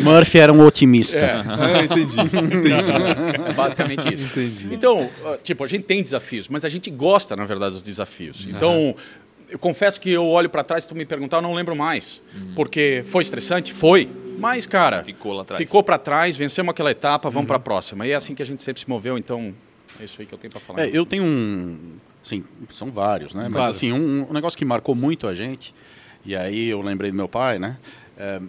[0.02, 1.18] Murphy era um otimista.
[1.18, 1.34] É.
[1.46, 2.18] Ah, entendi.
[2.20, 2.90] entendi.
[3.48, 4.24] É basicamente isso.
[4.38, 4.68] Entendi.
[4.72, 5.08] Então,
[5.42, 8.46] tipo, a gente tem desafios, mas a gente gosta, na verdade, dos desafios.
[8.50, 8.94] Então,
[9.48, 12.20] eu confesso que eu olho para trás, se tu me perguntar, eu não lembro mais.
[12.34, 12.54] Uhum.
[12.56, 13.72] Porque foi estressante?
[13.72, 14.10] Foi.
[14.36, 15.58] Mas, cara, ficou lá atrás.
[15.58, 17.46] Ficou para trás, vencemos aquela etapa, vamos uhum.
[17.46, 18.04] para a próxima.
[18.06, 19.54] E é assim que a gente sempre se moveu, então
[20.00, 20.82] é isso aí que eu tenho para falar.
[20.82, 21.78] É, eu tenho um,
[22.22, 23.42] Sim, são vários, né?
[23.42, 23.58] Claro.
[23.58, 25.74] Mas assim, um, um, negócio que marcou muito a gente,
[26.24, 27.78] e aí eu lembrei do meu pai, né?
[28.16, 28.40] É,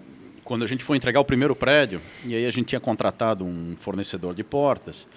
[0.44, 3.76] quando a gente foi entregar o primeiro prédio, e aí a gente tinha contratado um
[3.78, 5.08] fornecedor de portas.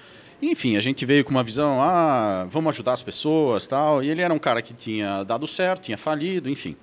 [0.40, 4.02] Enfim, a gente veio com uma visão, ah, vamos ajudar as pessoas, tal.
[4.02, 6.76] E ele era um cara que tinha dado certo, tinha falido, enfim.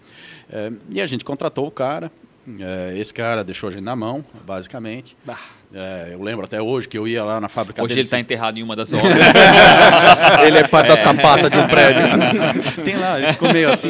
[0.50, 2.12] É, e a gente contratou o cara.
[2.60, 5.16] É, esse cara deixou a gente na mão, basicamente.
[5.24, 5.61] Bah.
[5.74, 8.20] É, eu lembro até hoje que eu ia lá na fábrica Hoje dele, ele está
[8.20, 9.14] enterrado em uma das obras.
[10.46, 12.04] ele é parte da sapata de um prédio.
[12.84, 13.90] Tem lá, ele ficou meio assim.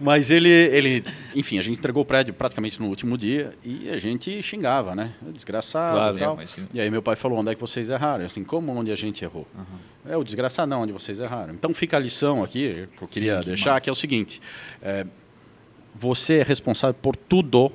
[0.00, 1.04] Mas ele, ele,
[1.34, 5.10] enfim, a gente entregou o prédio praticamente no último dia e a gente xingava, né?
[5.32, 6.40] Desgraçado claro, e tal.
[6.40, 6.44] É,
[6.74, 8.20] e aí meu pai falou, onde é que vocês erraram?
[8.20, 9.46] Eu assim, como onde a gente errou?
[9.56, 10.12] Uhum.
[10.12, 11.54] É o desgraçadão onde vocês erraram.
[11.54, 14.40] Então fica a lição aqui, que eu queria Sim, deixar, que é o seguinte.
[14.80, 15.04] É,
[15.94, 17.72] você é responsável por tudo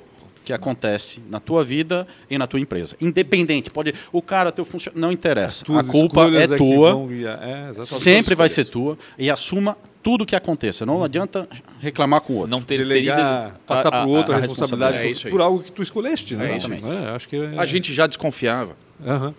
[0.48, 2.96] que acontece na tua vida e na tua empresa.
[3.02, 5.62] Independente, pode o cara teu funcionário não interessa.
[5.78, 7.06] A culpa é, é tua.
[7.42, 10.86] É, sempre vai ser tua e assuma tudo que aconteça.
[10.86, 11.46] Não adianta
[11.80, 12.50] reclamar com o outro.
[12.50, 15.70] Não terceirizar, passar para o outro a, a, a responsabilidade, responsabilidade por, por, algo que
[15.70, 16.34] tu escolheste.
[16.34, 16.52] Né?
[16.52, 16.86] É Exatamente.
[16.86, 18.74] É, acho que é- a gente já desconfiava.
[19.04, 19.34] Uhum.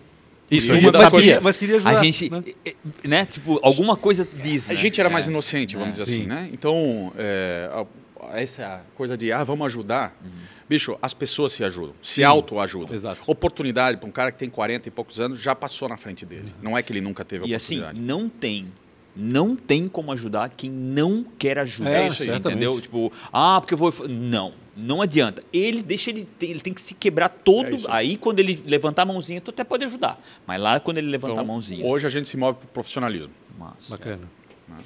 [0.48, 1.98] Isso, a gente mas, queria, mas queria ajudar.
[1.98, 2.42] A gente, né?
[3.04, 3.24] né?
[3.24, 4.68] Tipo, alguma coisa diz.
[4.68, 4.74] Né?
[4.74, 5.30] A gente era mais é.
[5.30, 6.48] inocente, vamos dizer assim, né?
[6.52, 7.12] Então,
[8.32, 10.16] essa coisa de, ah, vamos ajudar.
[10.24, 10.30] Uhum.
[10.70, 12.94] Bicho, as pessoas se ajudam, se autoajudam.
[12.94, 13.22] Exato.
[13.26, 16.44] Oportunidade para um cara que tem 40 e poucos anos já passou na frente dele.
[16.44, 16.70] Uhum.
[16.70, 17.98] Não é que ele nunca teve e assim, oportunidade.
[17.98, 18.72] E assim, não tem
[19.16, 21.90] não tem como ajudar quem não quer ajudar.
[21.90, 22.80] É isso aí, entendeu?
[22.80, 23.92] Tipo, ah, porque eu vou.
[24.08, 25.42] Não, não adianta.
[25.52, 27.74] Ele deixa ele, ele tem que se quebrar todo.
[27.74, 28.10] É aí.
[28.10, 28.16] aí.
[28.16, 30.22] quando ele levantar a mãozinha, tu até pode ajudar.
[30.46, 31.84] Mas lá quando ele levantar então, a mãozinha.
[31.84, 33.32] Hoje a gente se move para o profissionalismo.
[33.58, 33.90] Massa.
[33.90, 34.30] Bacana.
[34.70, 34.82] É.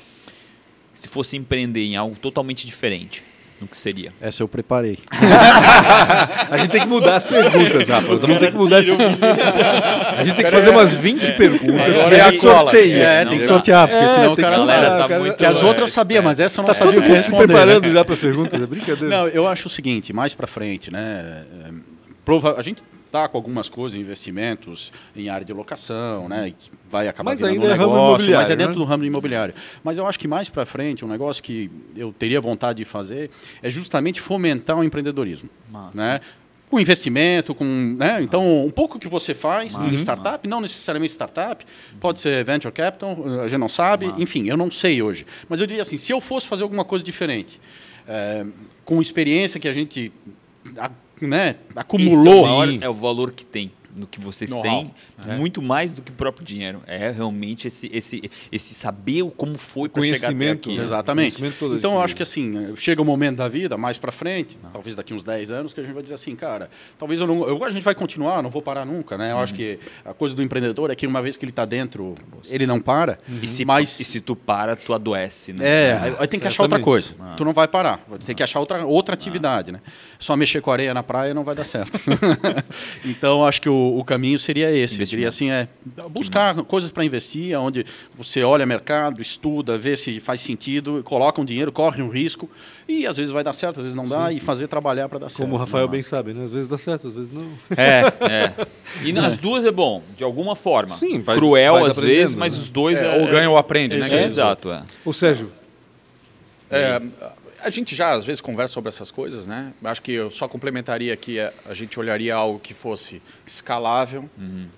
[0.94, 3.22] Se fosse empreender em algo totalmente diferente,
[3.64, 4.12] no que seria?
[4.20, 4.98] Essa eu preparei.
[6.50, 8.16] a gente tem que mudar as perguntas, Rafa.
[8.16, 8.90] Vamos ter que mudar esse...
[8.94, 11.32] A gente tem que fazer umas 20 é.
[11.32, 11.98] perguntas.
[11.98, 13.02] Agora é a sorteia.
[13.02, 15.08] É, tem que sortear, porque é, senão o cara sabe.
[15.08, 17.08] Tá muito, que as outras eu sabia, mas essa eu não tá sabia o que
[17.08, 17.42] responder.
[17.42, 17.94] se preparando né?
[17.94, 19.08] já para as perguntas, é brincadeira.
[19.08, 21.44] Não, eu acho o seguinte, mais para frente, né?
[22.56, 26.52] A gente está com algumas coisas, investimentos em área de locação, né?
[26.94, 28.78] Vai acabar mas ainda um é negócio, mas é dentro né?
[28.78, 29.52] do ramo imobiliário.
[29.82, 33.32] Mas eu acho que mais para frente, um negócio que eu teria vontade de fazer
[33.60, 35.90] é justamente fomentar o empreendedorismo, Massa.
[35.92, 36.20] né?
[36.70, 37.64] com investimento, com,
[37.98, 38.22] né?
[38.22, 41.64] então um pouco que você faz em startup, não necessariamente startup,
[42.00, 45.66] pode ser venture capital, a gente não sabe, enfim, eu não sei hoje, mas eu
[45.66, 47.60] diria assim, se eu fosse fazer alguma coisa diferente,
[48.08, 48.46] é,
[48.84, 50.12] com experiência que a gente
[51.20, 52.64] né, acumulou.
[52.64, 54.92] Esse é, o é o valor que tem no que vocês têm,
[55.26, 55.36] é.
[55.36, 56.82] muito mais do que o próprio dinheiro.
[56.86, 60.76] É realmente esse, esse, esse saber como foi para chegar até aqui.
[60.76, 60.82] Né?
[60.82, 61.42] Exatamente.
[61.44, 64.70] Então, eu acho que assim, chega o um momento da vida, mais para frente, não.
[64.70, 66.68] talvez daqui uns 10 anos, que a gente vai dizer assim, cara,
[66.98, 67.46] talvez eu não...
[67.46, 69.30] Eu, a gente vai continuar, não vou parar nunca, né?
[69.30, 69.42] Eu uhum.
[69.42, 72.14] acho que a coisa do empreendedor é que uma vez que ele está dentro,
[72.50, 73.18] ele não para.
[73.28, 73.38] Uhum.
[73.42, 74.00] E, se, mas...
[74.00, 75.64] e se tu para, tu adoece, né?
[75.64, 77.14] É, aí tem que achar outra coisa.
[77.20, 77.34] Ah.
[77.36, 79.74] Tu não vai parar, vai ter que achar outra, outra atividade, ah.
[79.74, 79.80] né?
[80.18, 81.98] Só mexer com areia na praia não vai dar certo.
[83.04, 85.04] então, acho que o o, caminho seria esse.
[85.06, 85.68] Seria assim, é
[86.10, 87.84] buscar coisas para investir, onde
[88.16, 92.48] você olha mercado, estuda, vê se faz sentido, coloca um dinheiro, corre um risco
[92.88, 94.36] e às vezes vai dar certo, às vezes não dá Sim.
[94.36, 95.42] e fazer trabalhar para dar certo.
[95.42, 96.44] Como o Rafael bem sabe, né?
[96.44, 97.48] Às vezes dá certo, às vezes não.
[97.76, 98.66] É, é.
[99.02, 100.94] E nas duas é bom, de alguma forma.
[100.94, 102.60] Sim, vai, cruel vai às vezes, mas né?
[102.60, 104.08] os dois é, é, ou ganha ou aprende, né?
[104.08, 104.82] É, exato, é.
[105.04, 105.50] O Sérgio.
[106.70, 107.00] É,
[107.64, 109.72] a gente já às vezes conversa sobre essas coisas, né?
[109.82, 114.68] Acho que eu só complementaria que a, a gente olharia algo que fosse escalável, uhum.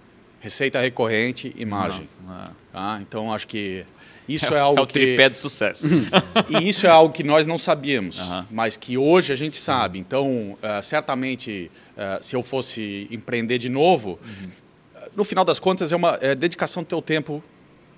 [0.41, 2.09] receita recorrente margem.
[2.24, 2.99] Nossa, tá?
[3.03, 3.84] Então acho que
[4.28, 5.30] isso é, é algo é o tripé que...
[5.30, 5.87] do sucesso.
[6.49, 8.45] e isso é algo que nós não sabíamos, uhum.
[8.51, 9.99] mas que hoje a gente sabe.
[9.99, 14.51] Então, uh, certamente, uh, se eu fosse empreender de novo, uhum.
[15.16, 17.43] no final das contas é uma é dedicação do teu tempo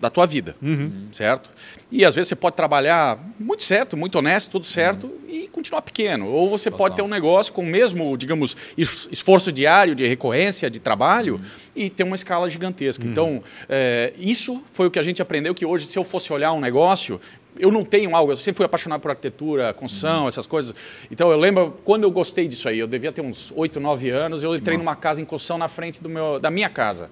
[0.01, 1.09] da tua vida, uhum.
[1.11, 1.51] certo?
[1.91, 5.19] E às vezes você pode trabalhar muito certo, muito honesto, tudo certo uhum.
[5.29, 6.29] e continuar pequeno.
[6.29, 6.79] Ou você Total.
[6.79, 11.41] pode ter um negócio com o mesmo, digamos, esforço diário de recorrência de trabalho uhum.
[11.75, 13.05] e ter uma escala gigantesca.
[13.05, 13.11] Uhum.
[13.11, 16.53] Então, é, isso foi o que a gente aprendeu que hoje, se eu fosse olhar
[16.53, 17.21] um negócio,
[17.59, 20.29] eu não tenho algo, eu sempre fui apaixonado por arquitetura, construção, uhum.
[20.29, 20.75] essas coisas.
[21.11, 24.43] Então eu lembro quando eu gostei disso aí, eu devia ter uns 8, 9 anos,
[24.43, 24.85] eu entrei Nossa.
[24.85, 27.11] numa casa em construção na frente do meu, da minha casa.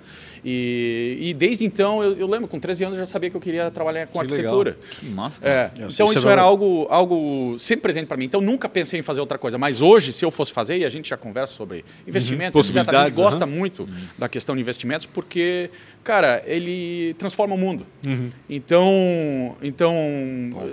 [0.48, 3.40] E, e desde então, eu, eu, lembro, com 13 anos eu já sabia que eu
[3.40, 4.70] queria trabalhar com que arquitetura.
[4.70, 4.88] Legal.
[4.90, 5.40] Que massa.
[5.42, 5.72] É.
[5.76, 8.26] Então isso era algo, algo sempre presente para mim.
[8.26, 9.58] Então nunca pensei em fazer outra coisa.
[9.58, 12.80] Mas hoje, se eu fosse fazer, e a gente já conversa sobre investimentos, uhum.
[12.80, 13.50] etc, a gente gosta uhum.
[13.50, 14.06] muito uhum.
[14.16, 15.68] da questão de investimentos, porque,
[16.04, 17.84] cara, ele transforma o mundo.
[18.06, 18.30] Uhum.
[18.48, 19.96] Então, então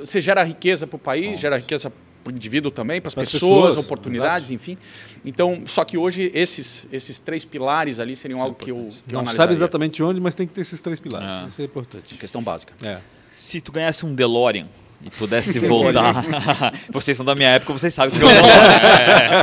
[0.02, 1.38] você gera riqueza para o país, Bom.
[1.40, 1.92] gera riqueza
[2.24, 4.54] para o indivíduo também, para as pessoas, pessoas, oportunidades, exato.
[4.54, 4.78] enfim.
[5.26, 9.26] Então, só que hoje esses, esses três pilares ali seriam algo que eu, que Não
[9.26, 11.28] sabe exatamente onde, mas tem que ter esses três pilares.
[11.30, 11.46] Ah.
[11.48, 12.16] Isso é importante.
[12.16, 12.74] Questão básica.
[12.82, 13.00] É.
[13.32, 14.68] Se tu ganhasse um DeLorean
[15.04, 16.24] e pudesse voltar.
[16.90, 18.74] vocês são da minha época, vocês sabem o que é o DeLorean.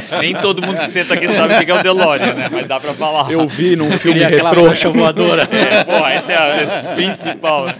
[0.10, 2.48] É, nem todo mundo que senta aqui sabe o que é o DeLorean, né?
[2.50, 3.30] Mas dá para falar.
[3.30, 4.72] Eu vi num filme retrô.
[4.92, 5.42] voadora.
[5.50, 7.66] É, porra, essa é a, principal.
[7.66, 7.76] Né?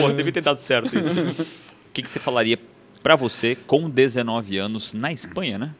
[0.00, 1.18] Pô, devia ter dado certo isso.
[1.20, 2.58] O que, que você falaria
[3.02, 5.74] para você com 19 anos na Espanha, né?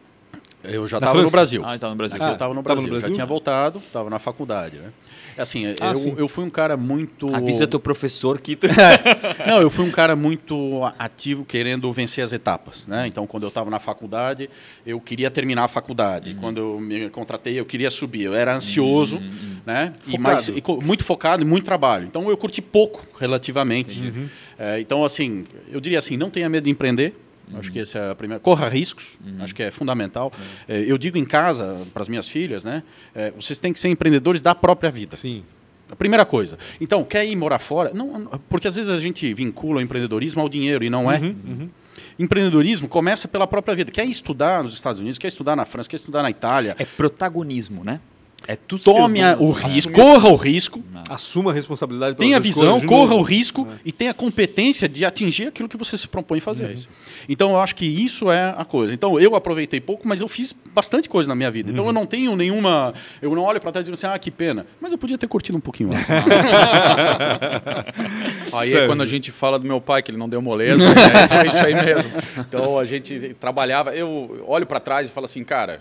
[0.65, 1.63] Eu já estava no Brasil.
[1.65, 2.17] Ah, estava no Brasil.
[2.17, 2.83] Aqui ah, eu estava no, Brasil.
[2.83, 3.09] no Brasil.
[3.09, 4.91] Já tinha voltado, estava na faculdade, né?
[5.39, 7.35] Assim, ah, eu, eu fui um cara muito.
[7.35, 8.59] Avisa teu professor que.
[9.47, 12.87] Não, eu fui um cara muito ativo querendo vencer as etapas.
[12.87, 13.07] Né?
[13.07, 14.51] Então, quando eu estava na faculdade,
[14.85, 16.31] eu queria terminar a faculdade.
[16.31, 16.37] Uhum.
[16.37, 18.25] Quando eu me contratei, eu queria subir.
[18.25, 19.23] Eu era ansioso, uhum.
[19.23, 19.57] uhum.
[19.65, 19.93] né?
[20.07, 22.07] E mais, e, muito focado e muito trabalho.
[22.07, 24.01] Então, eu curti pouco, relativamente.
[24.03, 24.29] Uhum.
[24.59, 27.15] É, então, assim, eu diria assim: não tenha medo de empreender.
[27.53, 27.59] Uhum.
[27.59, 28.41] Acho que essa é a primeira.
[28.41, 29.43] Corra riscos, uhum.
[29.43, 30.33] acho que é fundamental.
[30.37, 30.45] Uhum.
[30.69, 32.83] É, eu digo em casa, para as minhas filhas, né?
[33.15, 35.17] É, vocês têm que ser empreendedores da própria vida.
[35.17, 35.43] Sim.
[35.91, 36.57] A primeira coisa.
[36.81, 37.93] Então, quer ir morar fora?
[37.93, 41.19] Não, porque às vezes a gente vincula o empreendedorismo ao dinheiro e não é.
[41.19, 41.71] Uhum, uhum.
[42.17, 43.91] Empreendedorismo começa pela própria vida.
[43.91, 46.77] Quer estudar nos Estados Unidos, quer estudar na França, quer estudar na Itália.
[46.79, 48.01] É protagonismo, né?
[48.47, 50.83] É tudo Tome o risco, corra o risco.
[50.93, 51.03] Não.
[51.11, 52.17] Assuma a responsabilidade.
[52.17, 53.75] Tenha a visão, corra o risco é.
[53.85, 56.77] e tenha a competência de atingir aquilo que você se propõe fazer.
[56.77, 56.85] Uhum.
[57.29, 58.95] Então eu acho que isso é a coisa.
[58.95, 61.71] Então eu aproveitei pouco, mas eu fiz bastante coisa na minha vida.
[61.71, 61.91] Então uhum.
[61.91, 62.95] eu não tenho nenhuma.
[63.21, 64.67] Eu não olho para trás e digo assim, ah, que pena.
[64.81, 66.07] Mas eu podia ter curtido um pouquinho mais.
[68.53, 70.95] aí é quando a gente fala do meu pai, que ele não deu moleza, né?
[71.29, 72.11] foi isso aí mesmo.
[72.39, 73.95] Então a gente trabalhava.
[73.95, 75.81] Eu olho para trás e falo assim, cara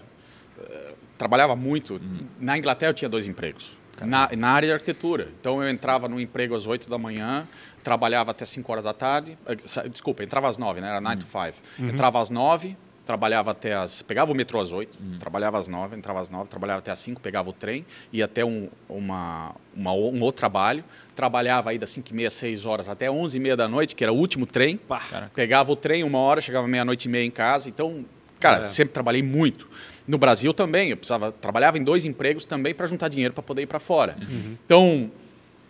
[1.20, 1.95] trabalhava muito.
[1.95, 2.26] Uhum.
[2.39, 3.78] Na Inglaterra eu tinha dois empregos.
[4.01, 5.28] Na, na, área de arquitetura.
[5.39, 7.45] Então eu entrava no emprego às 8 da manhã,
[7.84, 9.38] trabalhava até 5 horas da tarde.
[9.45, 9.55] Eh,
[9.89, 10.88] desculpa, entrava às 9, né?
[10.88, 11.22] Era 9 uhum.
[11.22, 11.57] to 5.
[11.80, 11.89] Uhum.
[11.89, 14.01] Entrava às 9, trabalhava até as.
[14.01, 15.20] Pegava o metrô às 8, uhum.
[15.20, 18.45] trabalhava às 9, entrava às 9, trabalhava até às 5, pegava o trem, ia até
[18.45, 20.82] um, uma, uma, um outro trabalho,
[21.13, 24.03] trabalhava aí das 5 e meia, 6 horas até 11 e meia da noite, que
[24.05, 24.78] era o último trem.
[24.78, 27.67] Pá, pegava o trem uma hora, chegava meia-noite e meia em casa.
[27.67, 28.05] Então,
[28.39, 28.70] cara, é.
[28.70, 29.67] sempre trabalhei muito.
[30.10, 33.62] No Brasil também, eu precisava trabalhava em dois empregos também para juntar dinheiro para poder
[33.62, 34.18] ir para fora.
[34.20, 34.57] Uhum.
[34.66, 35.12] Então,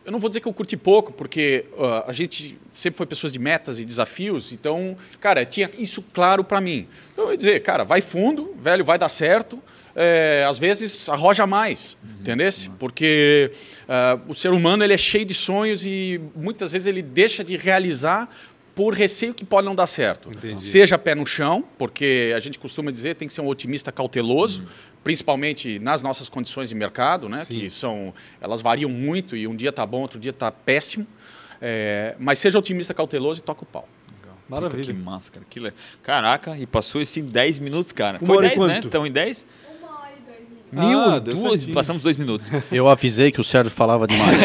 [0.05, 3.33] eu não vou dizer que eu curti pouco, porque uh, a gente sempre foi pessoas
[3.33, 6.87] de metas e desafios, então, cara, tinha isso claro para mim.
[7.11, 9.61] Então, eu ia dizer, cara, vai fundo, velho, vai dar certo.
[9.93, 12.21] É, às vezes arroja mais, uhum.
[12.21, 12.49] entendeu?
[12.79, 13.51] Porque
[13.89, 17.57] uh, o ser humano ele é cheio de sonhos e muitas vezes ele deixa de
[17.57, 18.29] realizar
[18.79, 20.29] por receio que pode não dar certo.
[20.29, 20.61] Entendi.
[20.61, 24.61] Seja pé no chão, porque a gente costuma dizer tem que ser um otimista cauteloso,
[24.61, 24.67] uhum.
[25.03, 27.43] principalmente nas nossas condições de mercado, né?
[27.43, 27.59] Sim.
[27.59, 31.05] Que são, elas variam muito e um dia está bom, outro dia está péssimo.
[31.61, 33.85] É, mas seja otimista cauteloso e toca o pau.
[34.47, 34.85] Maravilha.
[34.85, 35.45] Puta, que massa, cara.
[35.49, 35.73] Que le...
[36.01, 38.17] Caraca, e passou esse em 10 minutos, cara.
[38.21, 38.81] Uma Foi 10, né?
[38.81, 39.45] Então em 10?
[40.71, 42.49] Mil, ah, duas, passamos dois minutos.
[42.71, 44.39] Eu avisei que o Sérgio falava demais.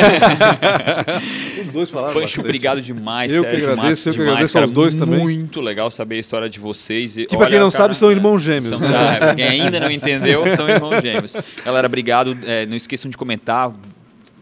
[1.67, 3.61] Os dois falaram Pancho, obrigado demais, eu Sérgio.
[3.61, 5.25] Que agradeço, eu que agradeço aos dois muito também.
[5.25, 7.15] Muito legal saber a história de vocês.
[7.15, 8.67] Que para quem não cara, sabe, são irmãos gêmeos.
[8.67, 8.89] São, né?
[8.89, 11.37] ah, quem ainda não entendeu, são irmãos gêmeos.
[11.65, 12.37] Galera, obrigado.
[12.47, 13.73] É, não esqueçam de comentar.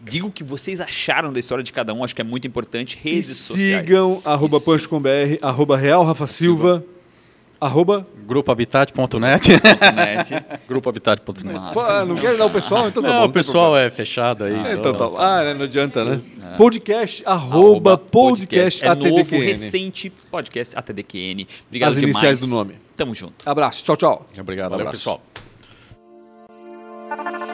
[0.05, 2.97] Digo o que vocês acharam da história de cada um, acho que é muito importante.
[3.01, 3.81] Redes e sociais.
[3.81, 6.79] Sigam, arroba pancho.com.br, arroba Real Rafa Silva.
[6.79, 6.92] Silva
[7.63, 9.51] Arroba grupohabitat.net.
[10.67, 11.53] grupohabitat.net.
[11.73, 12.89] Não, não quer dar o pessoal?
[12.89, 14.53] Então tá não, bom, o pessoal é fechado aí.
[14.53, 15.17] É, então, então, tá.
[15.17, 16.19] tá ah, né, não adianta, né?
[16.53, 16.57] É.
[16.57, 19.17] Podcast, arroba, podcast, podcast é ATDQN.
[19.17, 21.47] novo, recente, podcast ATDQN.
[21.67, 22.11] Obrigado As demais.
[22.15, 22.75] iniciais do nome.
[22.97, 23.49] Tamo junto.
[23.49, 24.27] Abraço, tchau, tchau.
[24.37, 25.21] Obrigado, Valeu, abraço.
[27.09, 27.53] pessoal.